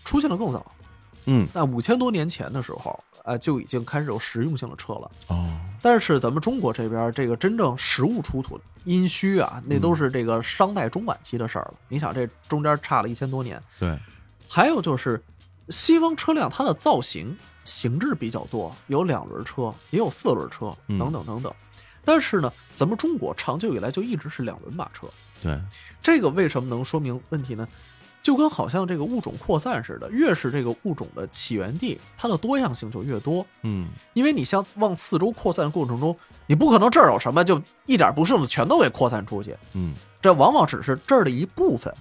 [0.05, 0.71] 出现的更早，
[1.25, 5.11] 嗯那五千多年前的时候，呃，就已经开始有实用性的车了。
[5.27, 5.49] 哦，
[5.81, 11.73] 但是咱们中国这边这个真正实物出土的殷墟啊，那都是这个商代中晚期的事儿了。
[11.87, 13.61] 你想，这中间差了一千多年。
[13.79, 13.97] 对，
[14.47, 15.21] 还有就是，
[15.69, 21.53] 西方车辆它的造型形制比较多，有两轮车，也有四轮车，嗯等等等等。
[22.03, 25.07] 但是呢，咱们中国长久以来就一直是两轮马车，
[25.41, 25.59] 对，
[26.01, 27.67] 这个为什么能说明问题呢？
[28.21, 33.45] 就跟好像这个物种扩散似的，越是这个物种的起源地，它的多样性就越多。
[33.63, 36.15] 嗯因为你像往四周扩散的过程中，
[36.45, 41.91] 你不可能这儿有什么就一点不剩的全都给扩散出去，嗯这往往只是这儿的一部分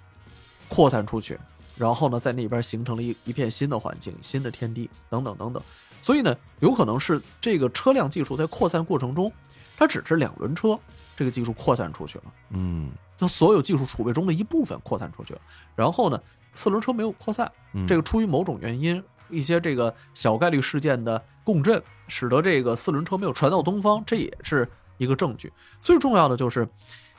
[0.68, 1.38] 扩散出去，
[1.76, 5.62] 然后呢，在那边形成了一一片新的环境、新的天地等等等等。
[6.02, 9.32] 所以呢，有可能是这个车辆技术在扩散过程中，
[9.76, 10.78] 它只是两轮车
[11.20, 15.40] 这个技术扩散出去了，嗯就所有技术储备中的一部分扩散出去了。
[15.76, 16.18] 然后呢，
[16.54, 24.66] 四轮车没有扩散，嗯，这个出于某种原因，一些这个小概率事件的共振，使得这个四轮车没有传到东方，这也是
[24.96, 25.52] 一个证据。
[25.78, 26.66] 最重要的就是，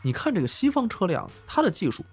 [0.02, 2.04] 你看这个西方车辆，它的技术，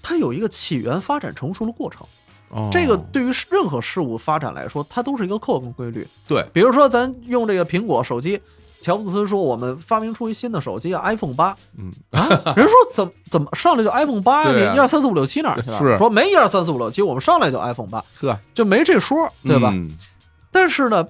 [0.00, 2.06] 它有一个起源、发展、成熟的过程。
[2.50, 6.06] 哦这个对于任何事物发展来说，它都是一个客观规律。
[6.28, 8.40] 对，比如说，咱用这个苹果手机，
[8.82, 11.56] 乔布斯说我们发明出一新的手机啊，iPhone 八。
[11.78, 14.52] 嗯啊，人说怎么怎么上来就 iPhone 八呀？
[14.52, 15.78] 对啊你一二三四五六七哪儿去了？
[15.78, 19.70] 是说没一二三四五六七，我们上来就 iPhone 八，呵，就没这说，对吧？
[19.72, 19.96] 嗯
[20.50, 21.02] 但是呢，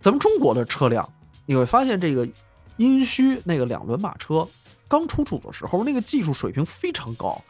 [0.00, 1.08] 咱们中国的车辆，
[1.46, 2.28] 你会发现这个
[2.76, 4.46] 殷墟那个两轮马车
[4.88, 7.40] 刚出土的时候，那个技术水平非常高，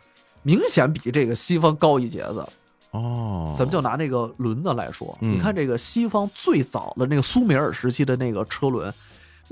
[0.43, 2.47] 明显比这个西方高一截子。
[2.93, 8.93] 哦，咱们就拿那个轮子来说，嗯你看这个西方最早的那个苏美尔时期的那个车轮，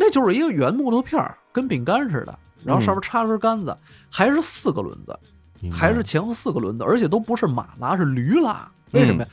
[0.00, 3.76] 那就是一个圆木头片儿，跟饼干似的，然后上面插根杆子，
[4.08, 5.18] 还是四个轮子，
[5.72, 8.70] 还是前后四个轮子，而且都不是马拉，是驴拉。
[8.92, 9.28] 为什么呀？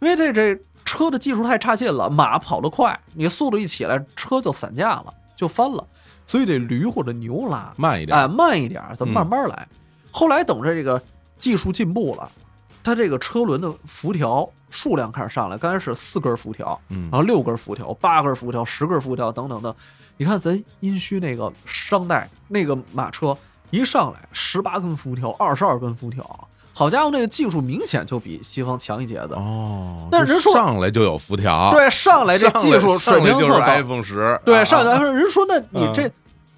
[0.00, 5.82] 因为这这车的技术太差劲了，马跑得快，你速度一起来，车就散架了，就翻了，
[6.26, 9.66] 所以得驴或者牛拉，慢一点，哎，慢一点儿，咱们嗯慢慢来。
[10.10, 11.02] 后来等着这个
[11.38, 12.30] 技术进步了，
[12.82, 19.74] 它这个车轮的辐条数量开始上来，刚开始四根辐条，嗯然后六根辐条、八根辐条、十根辐条等等的。
[20.16, 23.36] 你看咱殷墟那个商代那个马车
[23.70, 29.34] 一上来，十八根辐条、二十二根辐条，好家伙，那个技术明显就比西方强一截子。
[29.34, 33.66] 哦，但是人说上来就有辐条，对，上来这技术水平就是特高。
[33.66, 36.10] iPhone 十，对，啊上来人说，那你嗯这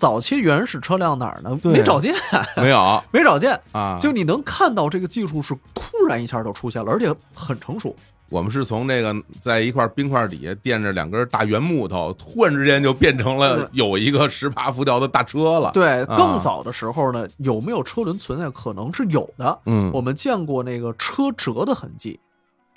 [0.03, 1.57] 早期原始车辆哪儿呢？
[1.63, 2.13] 没找见，
[2.57, 3.57] 没有 没找见。
[3.71, 7.95] 啊，就你能看到这个技术是突然一下就出现了，而且很成熟。
[8.29, 18.51] 我们是从那个在一块冰块底下垫着两根大圆木头，突然之间就变成了有一个十八辐条的大车了。，对，啊更早的时候呢，有没有车轮存在？
[18.51, 19.57] 可能是有的。
[19.67, 22.19] 嗯，我们见过那个车辙的痕迹，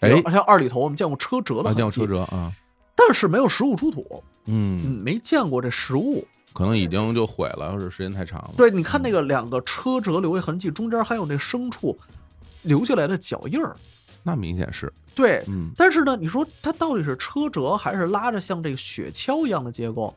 [0.01, 2.51] 哎比如像二里头，我们见过车辙的啊，痕迹，叫车辙啊，
[2.95, 6.23] 但是没有实物出土，嗯，嗯，没见过这实物。
[6.56, 8.53] 可能已经就毁了，或者时间太长了。
[8.56, 11.95] 对，你看那个两个车辙留下痕迹，中间还有那牲畜
[12.64, 13.76] 留下来的脚印儿。
[14.24, 20.12] 那明显是，对，嗯，但是呢，你说它到底是车辙还是拉着像这个雪橇一样的结构，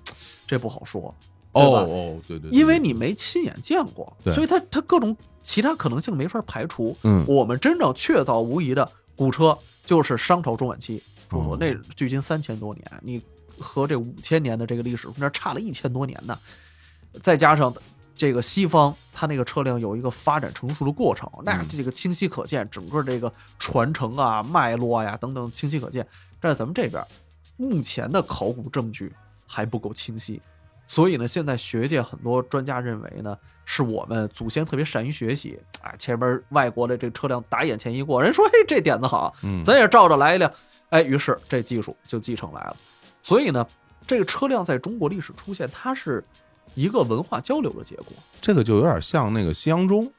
[0.46, 1.14] 这不好说。
[1.50, 6.96] 对吧哦哦，对对，对因为你没亲眼见过，所以它它各种其他可能性没法排除。
[7.02, 13.20] 嗯我们真正确凿无疑的古车就是商朝中晚期中国，哦那距今三千多年，你
[13.60, 16.38] 和这五千年的这个历史中间差了一千多年呢，
[17.22, 17.72] 再加上
[18.16, 26.06] 这个西方它那个车辆有一个发展成熟的过程，那嗯这个清晰可见，整个这个传承啊、脉络呀等等清晰可见。
[26.40, 27.04] 但是咱们这边
[27.56, 29.12] 目前的考古证据
[29.46, 30.40] 还不够清晰，
[30.86, 40.52] 所以呢，现在学界很多专家认为呢，是我们祖先特别善于学习，啊，前边外国的这个车辆打眼前一过，人说嘿这点子好，嗯咱也照着来一辆，
[40.90, 42.76] 哎，于是这技术就继承来了。
[43.28, 43.66] 所以呢，
[44.06, 46.24] 这个车辆在中国历史出现，它是
[46.74, 48.06] 一个文化交流的结果，
[48.40, 50.10] 这个就有点像那个西洋钟，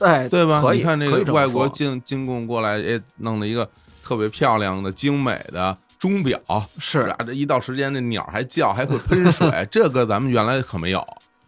[0.00, 0.62] 哎，对吧？
[0.70, 3.66] 你看这可以这么个外国进进贡过来，哎，弄了一个
[4.02, 6.38] 特别漂亮的、精美的钟表，
[6.78, 11.02] 是啊，这一到时间，那鸟还叫，还会喷水， 这个咱们原来可没有，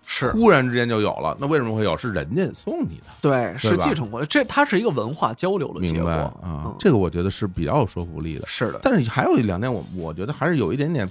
[0.07, 1.37] 是忽然之间就有了。
[1.41, 1.95] 那为什么会有？
[1.97, 6.75] 是人家送你的，对，是吧继承过来，这它是一个文化交流的结果啊嗯？
[6.79, 8.47] 这个我觉得是比较有说服力的。
[8.47, 11.09] 是的，但是还有一两点，我我觉得还是有一点点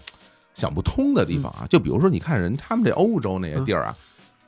[0.53, 1.67] 想不通的地方嗯啊。
[1.67, 3.95] 就比如说，你看人他们这欧洲那些地儿啊，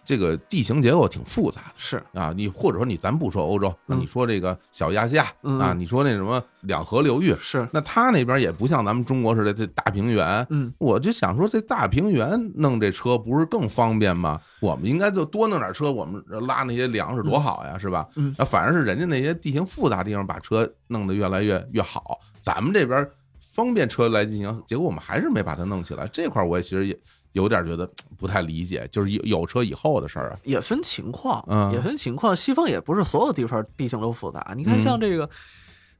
[0.05, 1.73] 这个地形结构挺复杂的。
[1.75, 10.45] 是啊，你或者说你咱不说欧洲，那嗯你说这个小亚细亚嗯啊，你说那什么两河流域，是，那他那边也不像咱们中国似的这大平原。
[10.49, 14.39] 嗯，我就想说，这大平原弄这车不是更方便吗？
[14.61, 18.07] 我们应该就多弄点车，我们拉那些粮食多好呀，是吧？
[18.15, 23.07] 嗯那反而是人家那些地形复杂地方把车弄得越来越越好，咱们这边
[23.39, 26.07] 方便车来进行，结果我们还是没把它弄起来。
[26.11, 26.99] 这块儿我也其实也
[27.35, 30.39] 有点觉得不太理解， 就是有有车以后的事儿啊。
[30.43, 32.35] 也分情况，嗯也分情况。
[32.35, 35.29] 西方也不是所有地方地形都复杂，你看嗯像这个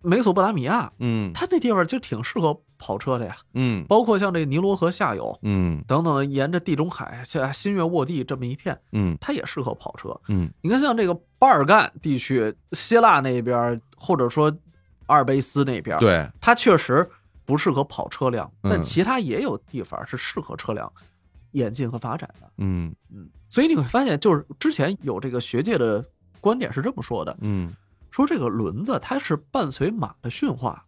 [0.02, 3.36] 美索不达米亚，嗯它那地方就挺适合跑车的呀。
[3.54, 10.18] 嗯包括像这个尼罗河下游嗯等等的，沿着地中海像新月沃地这么一片，嗯它也适合跑车。
[10.30, 14.50] 嗯你看像这个巴尔干地区，希腊那边或者说
[15.08, 17.08] 阿尔卑斯那边，，对，它确实
[17.46, 20.92] 不适合跑车辆，但嗯其他也有地方是适合车辆
[21.56, 22.50] 演进和发展的。
[22.60, 26.06] 嗯嗯，所以你会发现，就是之前有这个学界的
[26.40, 27.74] 观点是这么说的，嗯
[28.12, 30.86] 说这个轮子它是伴随马的驯化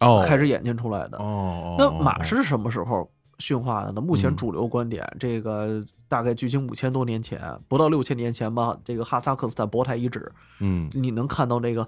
[0.00, 1.18] 哦，开始演进出来的。
[1.18, 4.00] 哦，那马是什么时候驯化的呢？
[4.00, 7.38] 目前嗯主流观点，这个大概距今五千多年前，
[7.68, 11.86] 不到六千年前吧，这个哈萨克斯坦博台遗址，嗯你能看到那个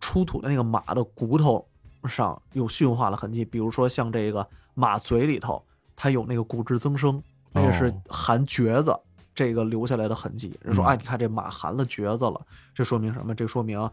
[0.00, 1.68] 出土的那个马的骨头
[2.08, 5.62] 上有驯化的痕迹，比如说像这个马嘴里头，
[5.94, 8.98] 它有那个骨质增生，那个是哦含橛子。
[9.34, 12.38] 这个留下来的痕迹，人说，嗯哎，你看这马含了橛子了，
[12.74, 13.34] 这说明什么？
[13.34, 13.90] 这说明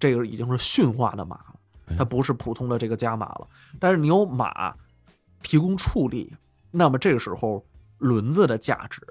[0.00, 1.54] 这个已经是驯化的马了，
[1.88, 3.46] 哎它不是普通的这个家马了。
[3.78, 4.74] 但是你有马
[5.42, 6.34] 提供畜力，
[6.70, 7.62] 那么这个时候
[7.98, 9.02] 轮子的价值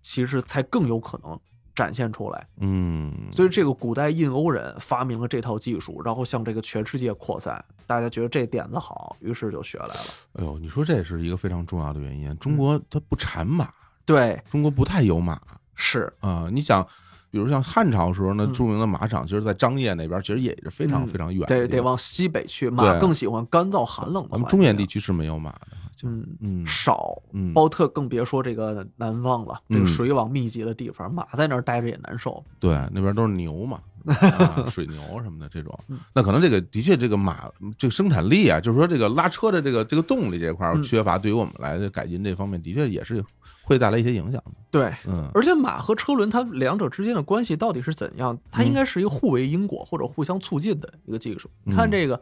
[0.00, 1.36] 其实才更有可能
[1.76, 2.46] 展现出来。
[2.58, 10.00] 嗯，所以这个古代印欧人发明了这套技术，然后向这个全世界扩散，大家觉得这点子好，于是就学来了。
[10.32, 12.36] 哎呦，你说这是一个非常重要的原因。
[12.38, 13.68] 中国它不产马，
[14.04, 15.40] 对，中国不太有马
[15.74, 16.48] 是，啊。
[16.50, 16.82] 你想，
[17.30, 21.46] 比如像汉朝时候呢，嗯著名的马场，其实在张掖那边，其实也是非常嗯非常远的。
[21.46, 24.30] 得得往西北去，马更喜欢干燥寒冷的环境。
[24.30, 32.44] 咱们中原地区是没有马的，就嗯嗯少，嗯包特更别说这个南方了，这嗯个水网密集的地方，马在那儿待着也难受。
[32.60, 35.98] 对，那边都是牛嘛， 啊水牛什么的这种嗯。
[36.14, 43.24] 那可能这个的确，这个马这个生产力啊，就是说这个拉车的这个这个动力这块缺乏，对于我们来改进这方面，的确也是
[43.62, 44.52] 会带来一些影响的。
[44.70, 48.38] 对，嗯而且马和车轮它两者之间的关系到底是怎样？
[48.50, 51.50] 它应该是一个互为因果或者互相促进的一个技术。
[51.64, 52.20] 你看嗯这个，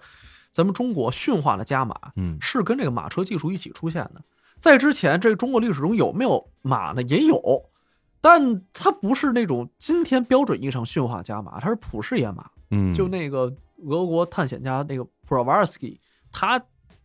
[0.54, 4.22] 咱们中国驯化的家马，嗯是跟这个马车技术一起出现的。
[4.60, 7.02] 在之前，这个中国历史中有没有马呢？
[7.02, 7.40] 也有，
[8.20, 12.48] 但它不是那种今天标准意义上驯化家马，它是普氏野马。
[12.70, 13.52] 嗯，就那个
[13.84, 16.00] 俄国探险家那个普罗瓦尔斯基，
[16.32, 16.62] 他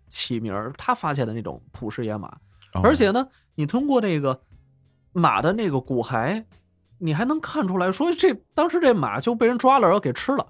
[0.08, 2.28] 起名儿，他发现的那种普氏野马。
[2.76, 4.40] 哦而且呢，你通过那个
[5.12, 6.46] 马的那个骨骸，
[7.00, 10.46] 你还能看出来说，这当时这马就被人抓了，然后给吃了。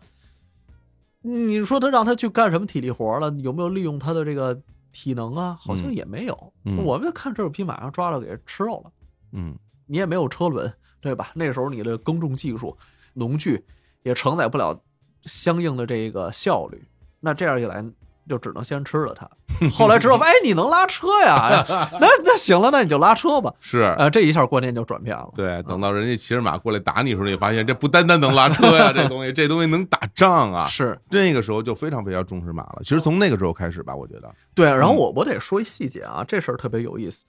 [1.21, 3.29] 你说他让他去干什么体力活了？
[3.39, 4.61] 有没有利用他的这个
[4.91, 5.57] 体能啊？
[5.59, 6.53] 好像嗯也没有。
[6.65, 8.91] 嗯我们就看这匹马上抓了给吃肉了，
[9.33, 11.31] 嗯你也没有车轮，对吧？
[11.35, 12.77] 那时候你的耕种技术、
[13.13, 13.65] 农具
[14.03, 14.79] 也承载不了
[15.23, 16.81] 相应的这个效率，
[17.19, 17.83] 那这样一来，
[18.29, 19.29] 就只能先吃了它。
[19.73, 21.65] 后来知道，哎，你能拉车呀？
[21.99, 23.53] 那那行了，那你就拉车吧。
[23.59, 23.79] 是。
[23.97, 25.29] 啊，这一下观念就转变了。
[25.35, 30.65] 对，等到人家骑着马过来打你的时候，你发现这不单单能拉车呀，这东西，这东西能打仗啊。
[30.67, 32.81] 是那个时候就非常非常重视马了。
[32.83, 37.25] 其实从那个时候开始吧，我觉得，对，然后嗯我我得说一细节啊，这事儿特别有意思，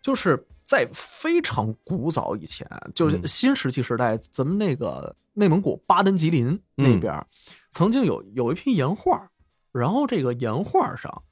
[0.00, 7.26] 就是在非常古早以前，就是嗯新石器时代，咱们那个内蒙古巴登吉林那边儿，
[7.70, 9.28] 曾经有有一批岩画，
[9.74, 11.24] 然后这个岩画上，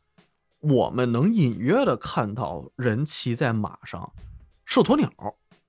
[0.58, 4.12] 我们能隐约的看到人骑在马上
[4.64, 5.08] 射鸵鸟。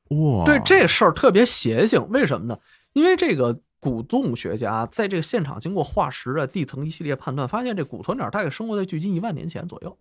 [0.09, 2.57] 哇，对这事儿特别邪性，为什么呢？
[2.93, 9.95] 因为这个古动物学家在这个现场经过化石啊、地层一系列判断，发现这古鸵鸟大概生活在距今一万年前左右。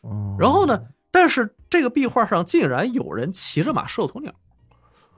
[0.00, 4.34] 哦然后呢，但是这个壁画上竟然有人骑着马射鸵鸟，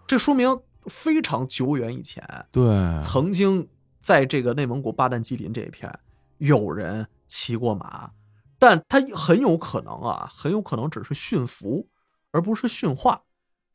[0.07, 2.64] 这说明非常久远以前，对，
[3.03, 3.68] 曾经
[4.01, 5.92] 在这个内蒙古巴旦吉林这一片
[6.39, 8.11] 有人骑过马，
[8.59, 11.89] 但他很有可能啊，很有可能只是驯服，
[12.32, 13.22] 而不是驯化，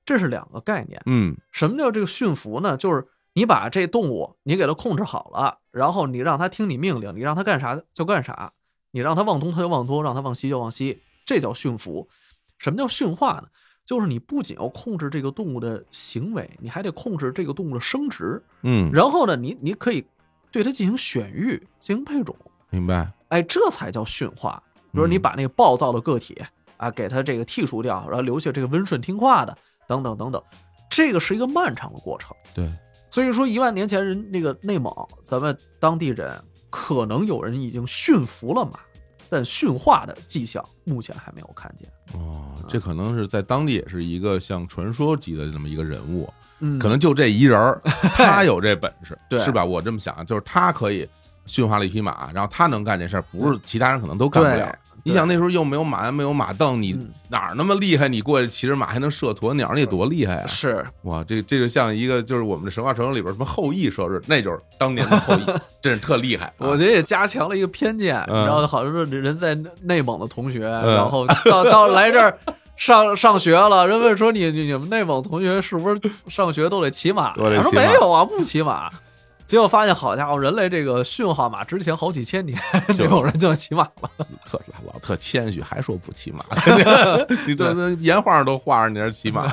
[0.05, 1.01] 这是两个概念。
[1.05, 2.75] 嗯什么叫这个驯服呢？
[2.75, 8.53] 就是你把这动物你给它控制好了，然后你让它听你命令，你让它干啥就干啥，
[8.91, 12.07] 你让它往东它就往东，让它往西就往西，这叫驯服。
[12.57, 13.47] 什么叫驯化呢？
[13.85, 18.41] 就是你不仅要控制这个动物的行为，你还得控制这个动物的生殖。
[18.61, 20.05] 嗯，然后呢，你你可以
[20.51, 22.33] 对它进行选育、进行配种，
[22.73, 24.61] 明白，哎，这才叫驯化。
[24.91, 26.35] 比如你把那个暴躁的个体
[26.77, 29.55] 啊，给它这个剔除掉，然后留下这个温顺听话的，
[29.87, 30.41] 等等等等，
[30.89, 32.35] 这个是一个漫长的过程。
[32.53, 32.67] 对，
[33.11, 36.39] 所以说，一万年前人那个内蒙，咱们当地人
[36.71, 38.79] 可能有人已经驯服了马，
[39.29, 41.87] 但驯化的迹象目前还没有看见。
[42.19, 47.79] 哦，这可能是在当地也是一个像传说级的这么一个人物，嗯可能就这一人儿，
[48.17, 49.63] 他有这本事，对是吧？
[49.63, 51.07] 我这么想，就是他可以
[51.45, 54.75] 驯化了一匹马，然后他能干这事儿，不是其他人可能都干不了。
[55.05, 58.07] 你想那时候又没有马，没有马镫，你嗯哪儿那么厉害？
[58.07, 60.47] 你过去骑着马还能射鸵鸟，你多厉害啊！
[60.47, 65.45] 是哇，这这就像一个就是我们的神话传说里边什么后羿射日，那就是当年的后羿，
[65.81, 66.69] 真是特厉害啊。
[66.69, 72.37] 我觉得也加强了一个偏见，嗯然后好像是人在内蒙的同学，然后到 到来这儿
[72.77, 77.33] 上上学了，人问说你你你们内蒙同学是不是上学都得骑马？
[77.33, 78.89] 他说没有啊，不骑马。
[79.45, 82.57] 结果发现，好家伙，人类这个驯化马之前好几千年，
[82.95, 84.09] 这种人就骑马了。
[84.45, 86.43] 特老特谦虚，还说不骑马，
[87.45, 89.51] 你这这岩画上都画着你这骑马，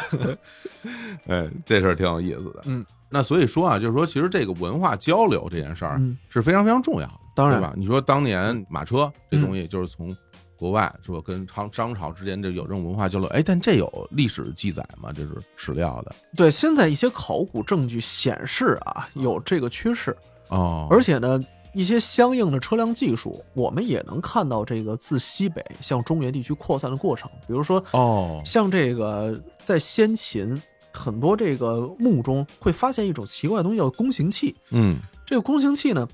[1.27, 2.63] 哎，这事儿挺有意思的。
[2.65, 7.75] 嗯，那所以说啊，就是说，其实这个文化交流这件事儿嗯是非常非常重要的，当然对吧？
[7.77, 10.17] 你说当年马车这嗯东西就是从
[10.61, 15.11] 国外是吧，跟商商朝之间就有这种文化交流，哎，但这有历史记载吗？
[15.11, 16.15] 这是史料的。
[16.37, 20.15] 对，现在一些考古证据显示啊，有这个趋势，
[20.49, 21.43] 哦，而且呢，
[21.73, 27.31] 一些相应的车辆技术，我们也能看到这个自西北向中原地区扩散的过程。
[27.47, 30.61] 比如说，哦，像这个在先秦
[30.93, 34.55] 很多这个墓中会发现一种奇怪的东西，叫弓形器。
[34.73, 34.99] 嗯。
[35.27, 36.09] 这个弓形器呢，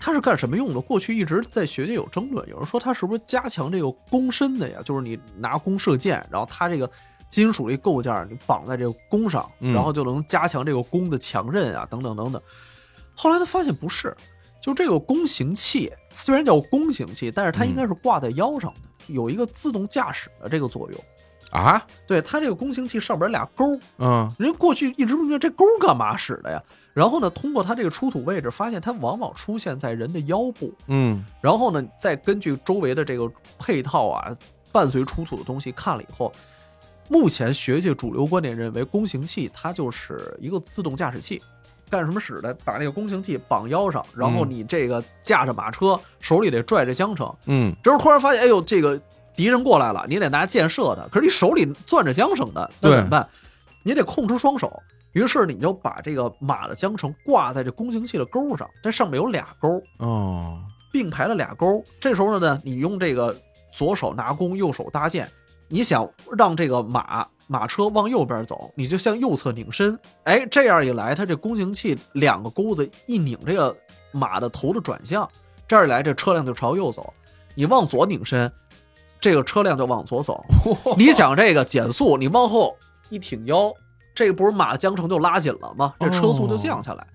[0.00, 0.80] 它是干什么用的？
[0.80, 4.80] 过去一直在学界有争论，有人说它是不是加强这个弓身的呀？
[4.82, 6.90] 就是你拿弓射箭，然后它这个
[7.28, 12.40] 金属的构件儿你绑在这个弓上，嗯然后就能加强这个弓的强韧啊，等等等等。
[13.14, 14.16] 后来他发现不是，
[14.62, 21.00] 就这个弓形器虽然叫弓形器，但是它应该是挂在腰上的，有一个自动驾驶的这个作用。
[21.50, 26.62] 啊，对，它这个弓形器上边俩钩，嗯人家过去一直不明白这钩干嘛使的呀。
[26.92, 30.74] 然后呢，通过它这个出土位置，发现它往往出现在人的腰部。
[30.88, 34.36] 嗯然后呢，再根据周围的这个配套啊，
[34.72, 36.32] 伴随出土的东西看了以后，
[37.08, 41.40] 目前学界主流观点认为，弓形器它就是一个自动驾驶器，
[41.88, 42.52] 干什么使的？
[42.64, 47.32] 把那个弓形器绑腰上，然后嗯你这个驾着马车，手里得拽着缰绳。
[47.46, 49.00] 嗯这时候突然发现，哎呦，这个
[49.36, 53.28] 敌人过来了，你得拿箭射他，可是你手里攥着缰绳的，那怎么办？
[53.84, 54.82] 你得控制双手。
[55.12, 60.60] 于是你就把这个马的缰绳挂在这弓形器的钩上，这上面有俩钩，哦，
[60.92, 61.84] 并排了俩钩。
[61.98, 63.36] 这时候呢，你用这个
[63.72, 65.28] 左手拿弓，右手搭箭，
[65.68, 69.98] 你想让这个马马车往右边走，你就向右侧拧身。
[70.24, 73.76] 哎，这样一来，它这弓形器两个钩子一拧，这个
[74.12, 75.28] 马的头的转向，
[75.66, 77.12] 这样一来，这车辆就朝右走。
[77.56, 78.50] 你往左拧身，
[79.20, 80.44] 这个车辆就往左走。
[80.96, 82.76] 你想这个减速，你往后
[83.08, 83.74] 一挺腰，
[84.20, 85.94] 这个不是马的缰绳就拉紧了吗？
[85.98, 87.06] 这车速就降下来。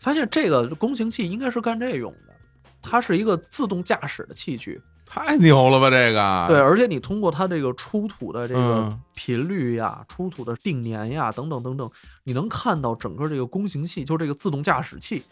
[0.00, 2.34] 发现这个弓形器应该是干这用的，
[2.82, 4.82] 它是一个自动驾驶的器具。
[5.06, 11.88] 太牛了吧这个，对，而且你通过它这个出土的这个嗯频率呀、出土的定年呀等等等等，
[12.24, 15.22] 你能看到整个这个弓形器，就这个自动驾驶器，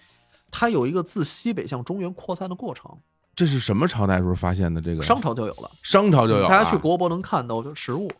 [0.53, 2.89] 它有一个自西北向中原扩散的过程。
[3.35, 4.81] 这是什么朝代时候发现的？
[4.81, 8.11] 这个商朝就有了，商朝就有了，大家去国博能看到就实物。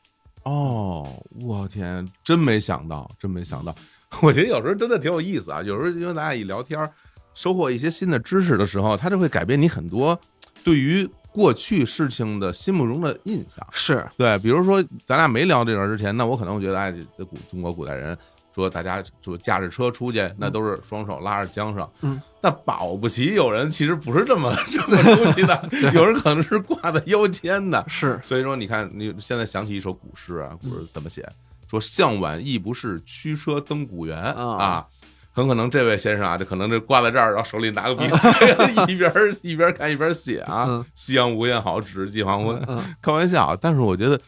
[0.47, 3.75] 哦，我天，真没想到，真没想到。
[4.23, 5.61] 我觉得有时候真的挺有意思啊。
[5.61, 6.89] 有时候因为咱俩一聊天儿，
[7.35, 10.17] 收获一些新的知识的时候，它就会改变你很多
[10.63, 13.67] 对于过去事情的心目中的印象。
[13.73, 18.17] 是，对，比如说咱俩没聊这个之前，那我可能会觉得，哎，这古中国古代人
[18.63, 21.89] 说大家就驾着车出去，那都是双手拉着缰绳。
[22.01, 27.85] 嗯，那保不齐有人其实不是这么这么出去的， 有人可能是挂在腰间的。
[27.87, 31.29] 是所以说，你看，你现在想起一首古诗啊，古诗怎么写？
[31.69, 34.87] 说向晚意不适，驱车登古原啊啊。
[35.33, 38.29] 很可能这位先生啊，就可能这挂在这儿，然后手里拿个笔写，
[38.89, 40.83] 一边儿一边看一边写啊嗯。
[40.95, 42.59] 夕阳无限好，只是近黄昏。
[42.67, 44.19] 嗯，开玩笑，但是我觉得，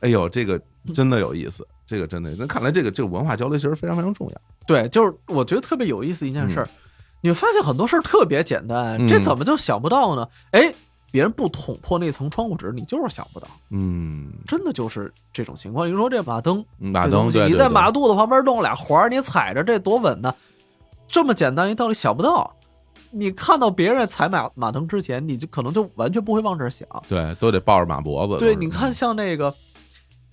[0.00, 0.60] 哎呦，这个
[0.92, 4.40] 真的有意思，这个真的，那看来这个这个文化交流其实非常非常重要。
[4.66, 6.68] 对，就是我觉得特别有意思一件事儿，
[7.22, 10.28] 你发现很多事儿特别简单，这嗯怎么就想不到呢？
[10.50, 10.74] 哎，
[11.10, 15.88] 别人不捅破那层窗户纸，你就是想不到，嗯，真的就是这种情况。
[15.88, 20.34] 你说这马灯，马灯你在马肚子旁边弄俩环儿，你踩着这多稳呢？
[21.06, 22.54] 这么简单一道理想不到。
[23.10, 26.86] 你看到别人踩马马灯之前，你就可能就完全不会往这儿想。
[27.08, 28.36] 对，都得抱着马脖子。
[28.36, 29.54] 对，你看像那个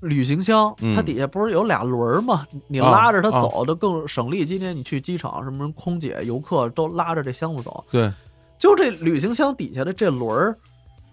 [0.02, 2.46] 旅行箱，嗯它底下不是有俩轮儿吗？
[2.68, 4.46] 你啊拉着它啊走，就更省力。
[4.46, 7.84] 今天你去机场，什么空姐、游客都拉着这箱子走。
[7.92, 8.12] 对，
[8.60, 10.58] 就这旅行箱底下的这轮儿，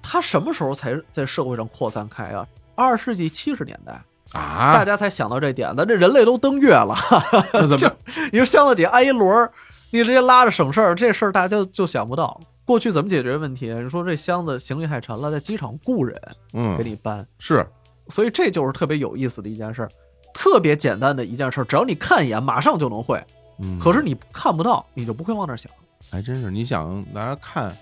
[0.02, 2.46] 它什么时候才在社会上扩散开啊？
[2.74, 3.92] 二十世纪七十年代
[4.32, 5.84] 啊，大啊，家才想到这点子。
[5.86, 6.94] 这人类都登月了，
[7.78, 7.96] 就么？
[8.32, 9.52] 你说箱子底下安一轮儿，
[9.90, 12.40] 你直接拉着省事儿，这事儿大家就就想不到。
[12.64, 13.72] 过去怎么解决问题？
[13.74, 16.18] 你说这箱子行李太沉了，在机场雇人
[16.54, 17.26] 嗯给，你搬。
[17.38, 17.66] 是，
[18.12, 19.90] 所以这就是特别有意思的一件事儿，
[20.34, 23.18] 特别简单的一件事儿，只要你看一眼，马上就能会。
[23.58, 25.72] 嗯，可是你看不到，你就不会往那儿想。
[26.10, 27.74] 还真是，你想大家看，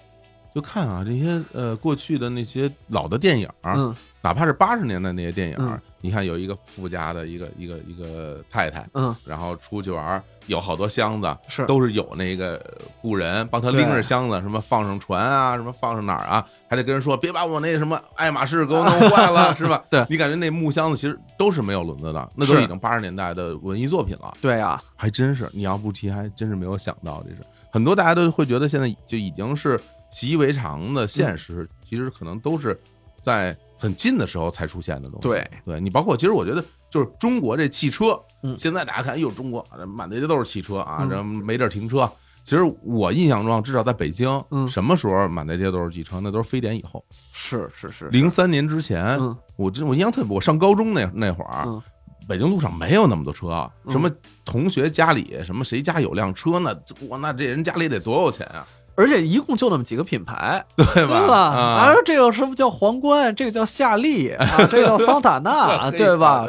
[0.54, 5.78] 就看啊，这些呃过去的那些老的电影儿，嗯哪怕是八十年代那些电影，嗯。
[6.02, 11.66] 你看有一个富家的一个一个一个太太，嗯，然后出去玩，有好多箱子，是。
[11.66, 12.58] 都是有那个
[13.02, 19.84] 雇人帮他拎着箱子，什么放上船啊，什么放上哪儿啊，还得跟人说别把我那什么爱马仕给我弄坏了， 是吧？
[19.90, 20.02] 对？
[20.08, 25.50] 你感觉那木箱子其实都是没有轮子的，那都是已经八十年代的文艺作品了，对呀、还真是。
[25.52, 27.36] 你要不提，还真是没有想到，这是
[27.70, 29.78] 很多大家都会觉得现在就已经是
[30.10, 32.80] 习以为常的现实，其实可能都是
[33.20, 35.28] 在很近的时候才出现的东西。
[35.28, 38.56] 对，对你包括其实我觉得就是中国这汽车，嗯。
[38.58, 41.08] 现在大家看，哎呦，中国满大街都是汽车啊，嗯。
[41.08, 42.10] 这没地儿停车。
[42.44, 44.68] 其实我印象中，至少在北京，嗯。
[44.68, 46.20] 什么时候满大街都是汽车？
[46.20, 49.36] 那都是非典以后，是是是，零三年之前，嗯。
[49.56, 51.80] 我真我印象特别，我上高中那那会儿，嗯。
[52.28, 53.92] 北京路上没有那么多车，嗯。
[53.92, 54.10] 什么
[54.44, 56.74] 同学家里什么谁家有辆车，那
[57.08, 58.66] 我那这人家里得多有钱啊，
[59.00, 61.26] 而且一共就那么几个品牌， 对对吧？
[61.26, 61.36] 吧？
[61.36, 66.46] 啊，这个什么叫皇冠，这个叫夏利啊，这个叫桑塔纳， 对吧？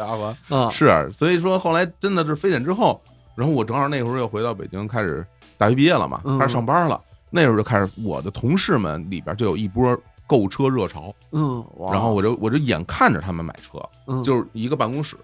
[0.72, 3.00] 是，所以说后来真的是非典之后，
[3.36, 5.26] 然后我正好那会儿又回到北京，开始
[5.58, 7.00] 大学毕业了嘛，嗯开始上班了。
[7.30, 9.98] 那时候就开始，我的同事们里边就有一波
[10.28, 15.16] 购车热潮，嗯，然后我就我就眼看着他们买车，嗯就是一个办公室，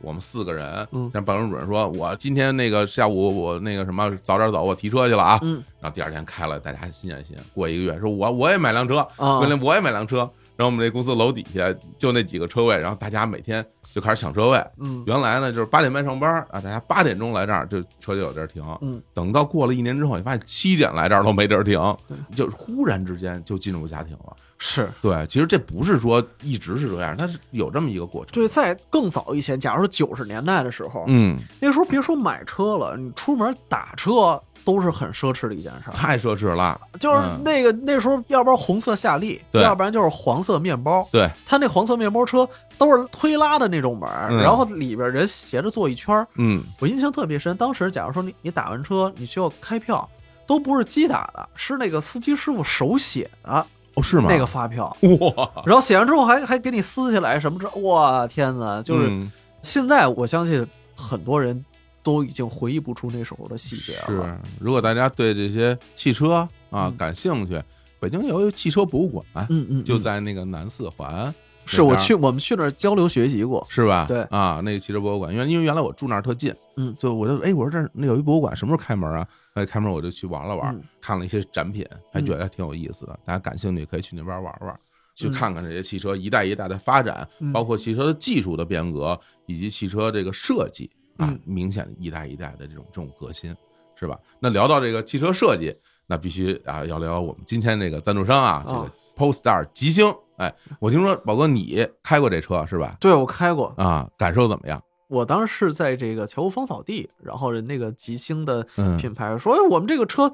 [0.00, 7.36] 我们四个人，嗯像办公室主任说，我今天那个下午我那个什么早点走，我提车去了啊，嗯然后第二天开了，大家心安心。
[7.54, 10.30] 过一个月，说我我也买辆车，啊原来我也买辆车。
[10.60, 14.62] 然后我们这公司楼底下就那几个车位，然后大家每天就开始抢车位。
[14.78, 18.62] 嗯原来呢就是八点半上班啊，大家八点钟来这儿，就车就有地儿停。
[18.82, 24.36] 嗯，等到过了一年之后，你发现七点来这儿都没地儿停对，就忽然之间就进入家庭了。
[24.58, 24.86] 是。
[25.00, 28.32] 对，其实这不是说一直是这样，它是有这么一个过程。
[28.34, 34.38] 对，在更早以前，假如说九十年代的时候，嗯，那时候别说买车了，你出门打车
[34.70, 35.92] 都是很奢侈的一件事儿。
[35.92, 36.80] 太奢侈了。
[37.00, 41.08] 就是嗯那个那时候，要不然红色夏利，要不然就是黄色面包。
[41.10, 42.48] 对，他那黄色面包车
[42.78, 46.26] 都是推拉的那种门，嗯然后里边人斜着坐一圈儿。
[46.36, 50.08] 嗯，我印象特别深，当时假如说你你打完车，你需要开票，
[50.46, 54.28] 都不是机打的，是那个司机师傅手写的哦，是吗？
[54.30, 58.80] 那个发票，哇，然后写完之后还还给你撕下来什么之，哇天哪！
[58.82, 61.64] 就是嗯现在我相信很多人
[62.02, 64.06] 都已经回忆不出那时候的细节了。
[64.06, 66.32] 是，如果大家对这些汽车
[66.70, 67.62] 啊嗯感兴趣，
[67.98, 71.34] 北京有一汽车博物馆，嗯嗯，就嗯在那个南四环，
[71.66, 73.66] 是我去我们去那儿交流学习过。
[73.68, 74.06] 是吧？
[74.08, 79.26] 对啊，那个汽车博物馆，因为因为原来我住那儿特近，嗯就我就哎，我说这儿那有一博物馆，什么时候开门啊？
[79.54, 83.18] 哎，开门我就去玩了玩，嗯看了一些展品，还觉得还挺有意思的。
[83.24, 84.80] 大家感兴趣可以去那边玩玩，
[85.16, 90.88] 去嗯看看这些汽车一代一代的发展，嗯包括汽车的技术的变革，以及汽车这个设计
[91.20, 93.54] 啊嗯，明显一代一代的这种这种革新，
[93.94, 94.18] 是吧？
[94.40, 100.12] 那聊到这个汽车设计，那必须啊要聊我们今天这个赞助商啊，这啊个 Polestar 极星。
[100.38, 102.96] 哎，我听说宝哥你开过这车是吧？
[102.98, 104.82] 对，我开过，啊，感受怎么样？
[105.08, 110.32] 我当时是在这个乔夫芳草地，然后人那个极星的嗯品牌说，哎，我们这个车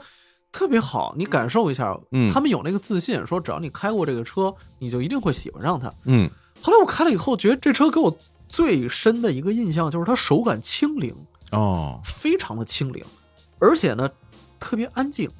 [0.52, 1.98] 特别好，你感受一下。
[2.12, 5.92] 嗯他们有那个自信，说只要你开过这个车，你就一定会喜欢上它。
[6.04, 6.30] 嗯
[6.62, 8.16] 后来我开了以后，觉得这车给我
[8.48, 11.14] 最深的一个印象就是它手感轻灵，
[11.52, 13.04] 哦，非常的轻灵，
[13.58, 14.08] 而且呢
[14.58, 15.30] 特别安静。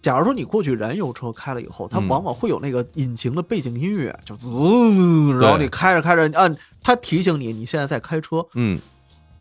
[0.00, 4.48] 假如说你过去燃油车开了以后，它嗯往往会有那个引擎的背景音乐，就滋，
[5.40, 8.46] 然后你开着开着，按它提醒你你现在在开车。
[8.54, 8.80] 嗯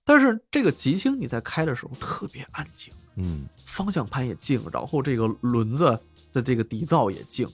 [0.05, 5.99] 但是这个极星你在开的时候特别安静，嗯方向盘也静，然后这个轮子
[6.31, 7.49] 的这个底噪也静。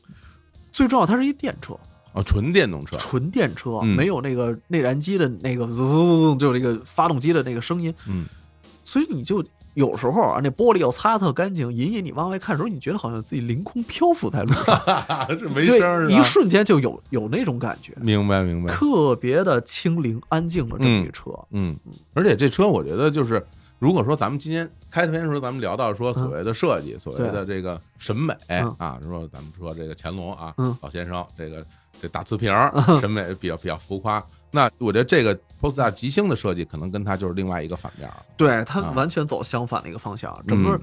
[0.72, 1.76] 最重要，它是一电车，
[2.14, 7.94] 哦，纯电动车，纯电车，嗯没有那个内燃机的那个滋，就那个发动机的那个声音。
[8.08, 8.26] 嗯
[8.84, 9.46] 所以你就
[9.76, 21.30] 有时候啊，那玻璃要擦特干净，隐隐你往外看的时候，你觉得好像自己凌空漂浮在路上， 这没声儿，是一瞬间就有有那种感觉，明白明白，特别的清灵安静的这么一车。
[21.52, 21.78] 嗯，
[22.14, 23.46] 而且这车我觉得就是，
[23.78, 31.64] 如果说咱们今天开篇的时候，咱们聊到说所谓的设计，所谓的这个审美嗯啊，说咱们说这个乾隆啊，嗯老先生这个
[32.02, 40.80] 这大瓷瓶儿 审美比较比较浮夸，那我觉得这个 Polestar 极星的设计可能跟它就是另外一个反面儿，对，它啊完全走相反的一个方向，整个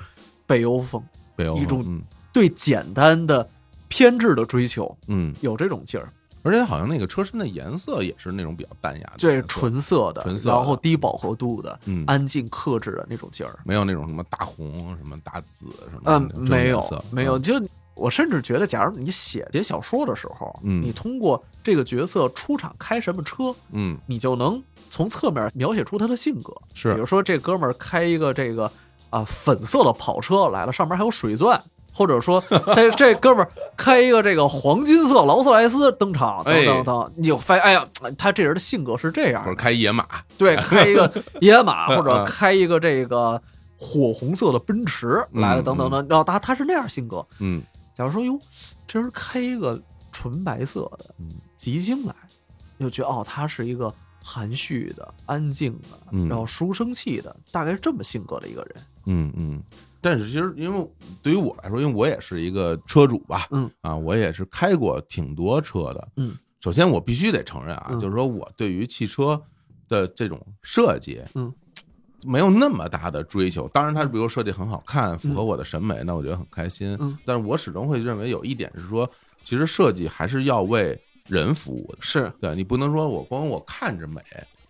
[0.46, 1.02] 北欧风
[1.34, 2.02] 北欧一种嗯
[2.32, 3.48] 对简单的
[3.88, 6.12] 偏执的追求嗯，有这种劲儿，
[6.42, 13.58] 而且好像那个车身的颜色也是那种比较淡雅的对，纯色的，纯色然后低饱和度的，嗯安静克制的那种劲儿。
[13.64, 17.38] 没有那种什么大红什么大紫什么嗯没有，没有。
[17.38, 17.54] 嗯就
[17.96, 26.54] 我甚至觉得，假如你写写小说的时候，嗯你通过这个角色出场开什么车，嗯你就能从侧面描写出他的性格。
[26.74, 28.70] 是比如说这哥们儿开一个这个
[29.10, 31.60] 啊粉色的跑车来了，上面还有水钻。
[31.98, 32.44] 或者说，
[32.76, 37.88] 这这哥们儿开一个这个黄金色劳斯莱斯登场，等等等，你就发现，哎呀，
[38.18, 43.40] 他这人的性格是这样或者，开野马，对，开一个 野马，嗯或者嗯开一个这个
[43.78, 47.26] 火红色的奔驰来了，嗯等等等，然后他他是那样性格。
[47.38, 47.62] 嗯
[47.96, 48.38] 假如说，哟，
[48.86, 49.82] 这人开一个
[50.12, 52.14] 纯白色的嗯极星来，
[52.76, 53.90] 你就觉得哦，他是一个
[54.22, 58.76] 含蓄的、安静的，嗯然后书生气的，大概是这么性格的一个人。
[59.06, 59.62] 嗯嗯，
[60.02, 60.90] 但是其实因为
[61.22, 66.36] 对于我来说，因为我也是一个车主吧，嗯啊，我也是开过挺多车的，嗯。
[66.60, 69.40] 首先，我必须得承认啊，嗯就是说我对于汽车
[69.88, 71.50] 的这种设计，嗯，
[72.26, 73.68] 没有那么大的追求。
[73.68, 76.96] 当然，它比如设计很好看，符合我的审美，那我觉得很开心。
[77.00, 79.08] 嗯，但是我始终会认为有一点是说，
[79.44, 80.98] 其实设计还是要为
[81.28, 81.98] 人服务的。
[82.00, 84.20] 是，对你不能说我光我看着美，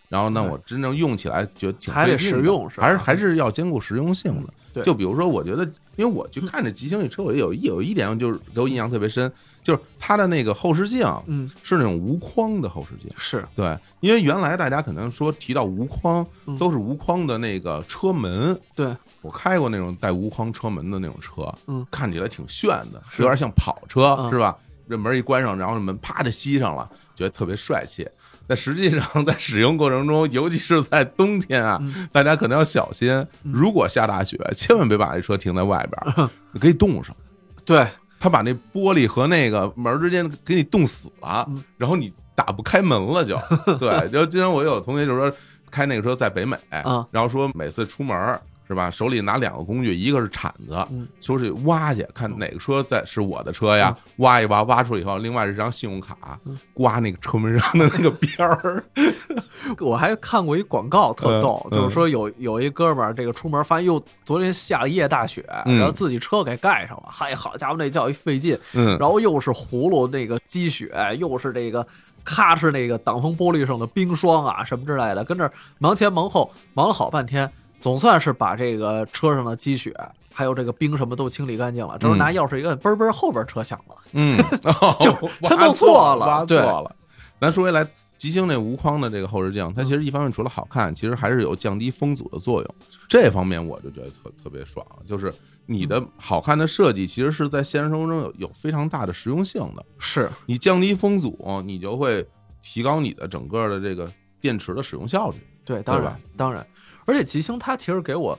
[0.09, 4.52] 然后呢，我真正用起来觉得挺还得实用还是还是要兼顾实用性的。
[4.72, 5.64] 对就比如说，我觉得，
[5.96, 9.32] 因为我去看这极星这车，我有一有一点就是给我印象特别深，
[9.66, 13.10] 就是它的那个后视镜嗯，是那种无框的后视镜。
[13.16, 18.56] 是，对，因为原来大家可能说提到无框嗯，都是无框的那个车门。
[18.76, 24.56] 对，我开过那种带无框车门的那种车，嗯看起来挺炫的，有点像跑车，嗯是吧？
[24.88, 28.08] 这门一关上，然后门啪就吸上了，觉得特别帅气。
[28.46, 33.26] 但实际上，在使用过程中， 尤其是在冬天啊，嗯大家可能要小心。
[33.42, 37.16] 如果下大雪，千万别把这车停在外边儿，给你冻上。
[37.64, 37.84] 对，
[38.18, 43.38] 他把那玻璃和那个门之间给你冻死了嗯，然后你打不开门了就。
[43.78, 45.32] 对，然后经常我有同学就说
[45.70, 56.58] 开那个车在北美嗯，然后说每次出门儿是吧，手里拿两个工具，一个是铲子嗯，说是挖去看哪个车在是我的车呀，挖一挖，挖出来以后，另外是张信用卡嗯。
[56.74, 58.84] 刮那个车门上的那个边儿。
[59.80, 71.86] 我还看过一广告特逗，嗯就是说有有一哥们儿，这个出门发现又昨天下了一夜大雪，嗯然后自己车给盖上了，嗨，好家伙，那叫一费劲，嗯，然后又是葫芦那个积雪，又是这个
[72.24, 77.50] 咔哧那个挡风玻璃上的冰霜啊什么之类的，跟这忙前忙后忙了好半天，
[77.87, 79.95] 总算是把这个车上的积雪
[80.34, 81.97] 还有这个冰什么都清理干净了。
[81.97, 83.95] 这时候拿钥匙一摁，嘣嘣，后边车响了。
[84.11, 85.12] 嗯，哦 就
[85.43, 86.97] 挖 他弄错了挖错对了。
[87.41, 87.87] 咱说回来，
[88.18, 92.74] 极星那无框的这个后视镜，它其实一方面除了好看，其实还是有降低风阻的作用。
[93.09, 95.32] 这方面我就觉得特特别爽，就是
[95.66, 99.87] 你的好看的设计，其实是在现实生活中有有非常大的实用性的。
[100.01, 102.26] 是，你降低风阻，你就会
[102.61, 104.11] 提高你的整个的这个
[104.41, 105.37] 电池的使用效率。
[105.64, 106.66] 对，当然当然，
[107.07, 108.38] 而且吉星他其实给我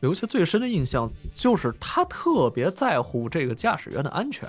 [0.00, 4.48] 留下最深的印象就是他特别在乎这个驾驶员的安全。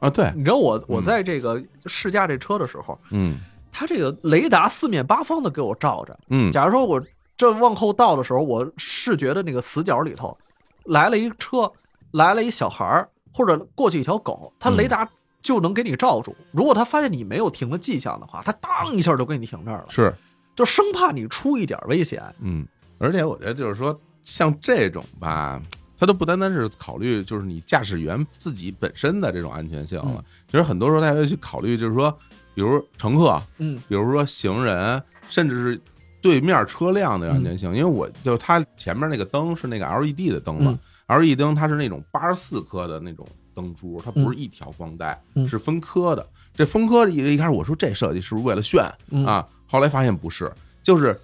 [0.00, 3.40] 啊，对，你知道我我嗯在这个试驾这车的时候，嗯
[3.72, 6.18] 他这个雷达四面八方的给我照着。
[6.28, 7.02] 嗯，假如说我
[7.36, 10.36] 这往后倒的时候，我视觉的那个死角里头
[10.84, 11.72] 来了一车，
[12.12, 15.08] 来了一小孩儿，或者过去一条狗，它嗯雷达
[15.40, 16.36] 就能给你罩住。
[16.52, 20.14] 如果他发现你没有停的迹象的话，他当一下就给你停这儿了，是，
[20.54, 22.22] 就生怕你出一点危险。
[22.40, 22.66] 嗯，
[23.04, 25.60] 而且我觉得就是说，像这种吧，
[25.98, 32.10] 它都不单单是考虑就是你驾驶员自己本身的这种安全性了，嗯其实很多时候他要去考虑，就是说，
[32.54, 35.80] 比如乘客，嗯比如说行人，甚至是
[36.20, 40.78] 对面车辆的安全性，因为我就它前面那个灯是那个 LED 的灯嘛
[41.08, 46.26] ，LED 灯它是那种八十四颗的那种灯珠，它不是一条光带，嗯是分颗的。
[46.54, 49.46] 这分科一一开始我说这设计是不是为了炫嗯啊？
[49.66, 51.18] 后来发现不是，就是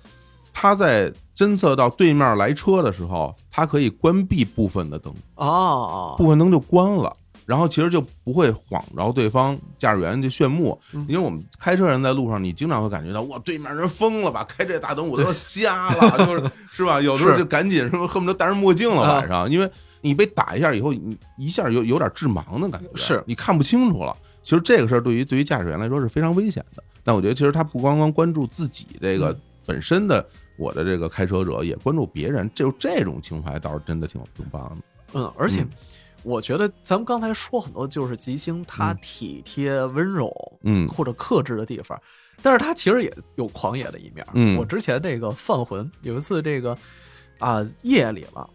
[0.52, 7.16] 它在侦测到对面来车的时候，它可以关闭部分的灯，哦，部分灯就关了。
[7.46, 17.00] 然后其实就不会晃着对方驾驶员就炫目，嗯因为我们开车人在路上，你经常会感觉到哇，对面人疯了吧，开这大灯我都 要瞎了，就是是吧？
[17.02, 19.68] 有时候就赶紧是不是恨不得戴上墨镜了啊晚上，因为
[20.02, 24.14] 你被打一下以后，你一下有有点致盲的感觉，是你看不清楚了。
[24.42, 26.82] 其实这个事儿对于对于驾驶员来说是非常危险的。
[27.02, 30.24] 但我觉得其实他不光光关注自己这个嗯本身的
[30.60, 34.82] 我的这个开车者，也关注别人，就这种情怀倒是真的挺挺棒的。
[35.14, 35.70] 嗯，而且嗯
[36.22, 40.30] 我觉得咱们刚才说很多就是吉星他嗯体贴温柔，
[40.64, 41.98] 嗯或者克制的地方，
[42.42, 44.24] 但是他其实也有狂野的一面。
[44.34, 46.76] 嗯我之前这个犯浑有一次这个
[47.38, 48.48] 啊夜里了，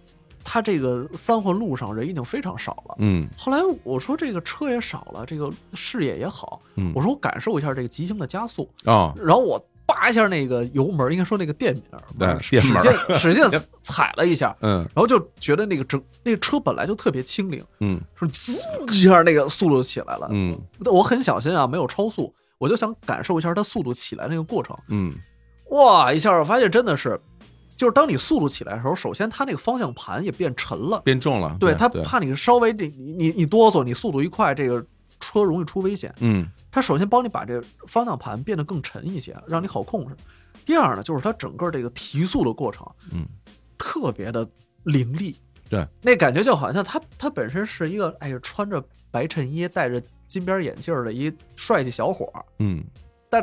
[0.43, 2.95] 他这个三环路上人已经非常少了。
[2.99, 12.73] 嗯后来我说这个车也少了，这个视野也好，嗯我说我感受一下这个吉星的加速，哦，然后我扒一下那个油门，应该说那个电门，对使劲
[13.15, 13.43] 使 劲
[13.83, 14.79] 踩了一下，嗯。
[14.93, 17.99] 然后就觉得那个整那个车本来就特别轻灵，嗯。
[18.15, 18.59] 说滋
[18.91, 20.27] 一下那个速度就起来了。
[20.31, 20.59] 嗯。
[20.85, 24.75] 我很小心啊，没有超速，我就想感受一下它速度起来那个过程。
[24.89, 25.13] 嗯。
[25.71, 27.19] 哇，一下我发现真的是，
[27.75, 34.85] 就是当你速度起来的时候，首先它那个方向盘也变沉了，变重了，对它，怕你稍微这你你你哆嗦，你速度一快，这个
[35.19, 36.13] 车容易出危险。
[36.19, 40.15] 嗯它首先帮你把这个方向盘变得更沉一些，让你好控制。
[40.65, 43.25] 第二呢，就是它整个这个提速的过程嗯
[43.77, 44.47] 特别的
[44.83, 45.35] 凌厉，
[45.69, 52.83] 对，那感觉就好像他他本身是一个哎呀穿着白衬衣、戴着金边眼镜的一帅气小伙儿，嗯，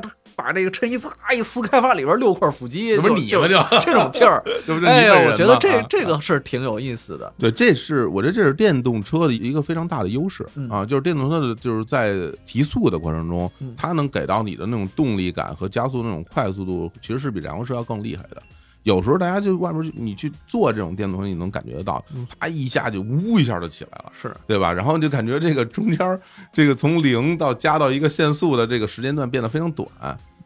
[0.00, 3.28] 但把这个衬衣啪一撕开，发里边六块腹肌，这不是你吗？
[3.28, 3.46] 就
[3.80, 4.42] 这种劲儿，
[4.86, 7.30] 哎呀，我觉得这这个是挺有意思的。
[7.38, 12.14] 对，这是我觉得这是电动车的一个非常大的优势嗯啊，就是电动车的就是在
[12.46, 18.42] 提速的过程中嗯，它能给到你的那种动力感和加速那种快速度，其实是比燃油车要更厉害的。
[18.84, 24.12] 有时候大家就外面去你去做这种电动车，你能感觉得到嗯，它一下就呜一下就起来了。
[24.12, 24.72] 是，对吧？
[24.72, 26.20] 然后就感觉这个中间
[26.52, 29.88] 这个从零到加到一个限速的这个时间段变得非常短。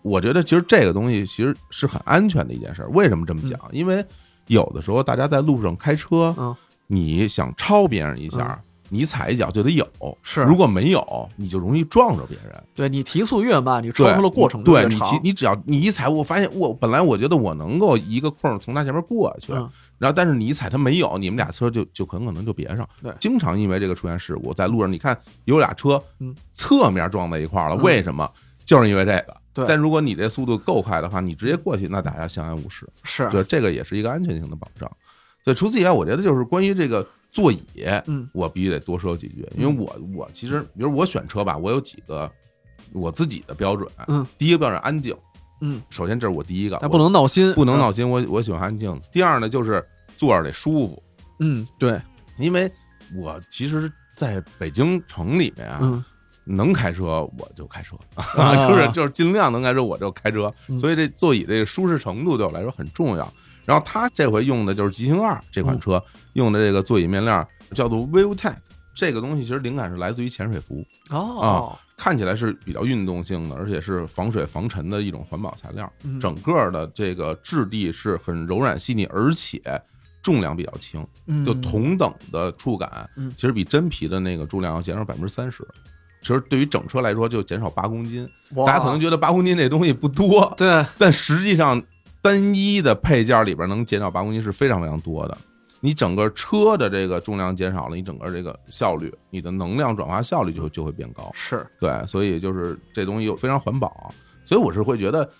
[0.02, 2.88] 我觉得其实这个东西其实是很安全的一件事儿。
[2.90, 3.58] 为什么这么讲？
[3.72, 4.04] 因为
[4.46, 6.54] 有的时候大家在路上开车，嗯，
[6.86, 9.86] 你想超别人一下，你踩一脚就得有，
[10.22, 12.62] 是如果没有，你就容易撞着别人。
[12.74, 15.20] 对你提速越慢，你超对出的过程就对你其越长。
[15.24, 19.68] 你只要你一踩，我发现我本来我觉得我能够一个空从他前面过去，嗯
[19.98, 22.86] 然后但是你一踩他没有，你们俩车就就很可能就别上。
[23.02, 28.30] 对经常因为这个出现事故，在路上你看有俩车嗯侧面撞在一块儿了，嗯为什么？
[28.64, 29.36] 就是因为这个。
[29.54, 32.86] 对但如果你这速度够快的话，你直接过去，那大家相安无事。
[33.04, 34.90] 是，对，这个也是一个安全性的保障。
[35.42, 37.06] 对，除此以外，我觉得就是关于这个
[37.36, 37.62] 座椅，
[38.06, 38.26] 嗯。
[38.32, 42.30] 我必须得多说几句，因为我我其实，比如我选车吧，我有几个
[42.94, 43.86] 我自己的标准。
[44.08, 45.14] 嗯，第一个标准安静，
[45.60, 48.98] 嗯，首先这是我第一个，但不能闹心，不能闹心，我我喜欢安静。
[49.12, 51.02] 第二呢，就是坐着得舒服，
[51.40, 52.00] 嗯，对，
[52.38, 52.72] 因为
[53.14, 56.02] 我其实在北京城里面啊，嗯
[56.48, 58.54] 能开车我就开车，啊。
[58.68, 60.78] 就是就是尽量能开车我就开车，嗯。
[60.78, 63.30] 所以这座椅这个舒适程度对我来说很重要。
[63.66, 66.02] 然后他这回用的就是极星二这款车
[66.34, 68.54] 用的这个座椅面料叫做 VivoTech，
[68.94, 75.92] 这个东西其实灵感是来自于潜水服，哦，看起来是比较运动性的，而且是防水防尘的一种环保材料。
[76.04, 79.60] 嗯整个的这个质地是很柔软细腻，而且
[80.22, 85.66] 重量比较轻，嗯就同等的触感嗯，其实比真皮的那个重量要减少百分之三十。
[86.22, 88.28] 其实对于整车来说，就减少八公斤。
[88.66, 91.80] 大家可能觉得八公斤这东西不多，对，但实际上
[92.26, 95.38] 单一的配件里边能减少八公斤是非常非常多的。
[95.78, 101.30] 你整个车的这个重量减少了，你整个这个效率，你的能量转化效率就就会变高。
[101.32, 104.12] 是，对，所以就是这东西又非常环保，
[104.44, 105.30] 所以我是会觉得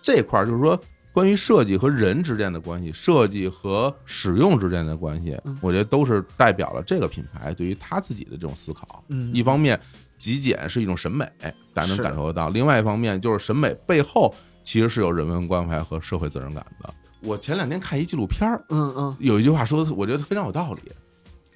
[0.00, 0.76] 这块儿就是说，
[1.12, 9.04] 关于设计和人之间的关系，设计和使用之间的关系嗯，我觉得都是代表了这个品牌对于他自己的这种思考。
[9.08, 9.78] 嗯，一方面，
[10.18, 11.24] 极简是一种审美，
[11.72, 16.94] 大家能感受得到；另外一方面，就是审美背后其实是有人文关怀和社会责任感的。
[17.20, 19.16] 我前两天看一纪录片儿，嗯嗯。
[19.20, 20.82] 有一句话说的，我觉得非常有道理，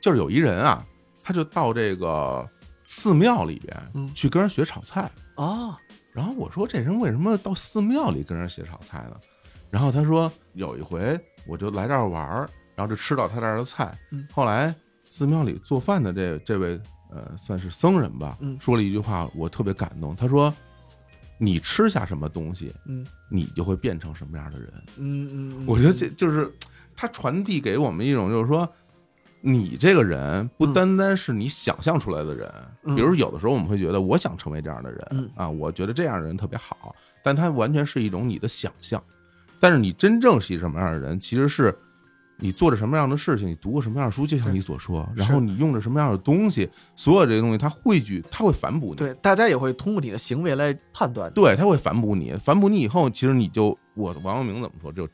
[0.00, 0.84] 就是有一人啊，
[1.22, 2.48] 他就到这个
[2.86, 4.12] 寺庙里边嗯。
[4.14, 5.76] 去跟人学炒菜，啊，
[6.12, 9.16] 然后我说这人为什么到寺庙里跟人学炒菜呢？
[9.68, 13.98] 然后他说有一回我就来这儿玩儿，然后就吃到他这儿的菜。
[14.12, 14.72] 嗯，后来
[15.04, 16.80] 寺庙里做饭的这这位
[17.10, 20.54] 呃算是僧人吧嗯，说了一句话我特别感动，他说
[21.38, 24.72] 你吃下什么东西，嗯你就会变成什么样的人。
[24.96, 26.52] 嗯嗯，我觉得这就是
[26.94, 28.68] 它传递给我们一种，就是说，
[29.40, 32.52] 你这个人不单单是你想象出来的人。
[32.84, 39.02] 嗯比如有的时候我们会觉得，我想成为这样的人、嗯啊，我觉得这样的人特别好，但他完全是一种你的想象。
[39.58, 41.76] 但是你真正是一什么样的人，其实是
[42.38, 48.96] 你做着什么样的事情，你读过什么样的书，就像你所说，然后你用着什么样的东西，所有这些东西它汇聚，它会反哺你。
[48.96, 51.32] 对，大家也会通过你的行为来判断。
[51.32, 55.08] 对，它会反哺你，反哺你以后，其实你就我王阳明怎么说，就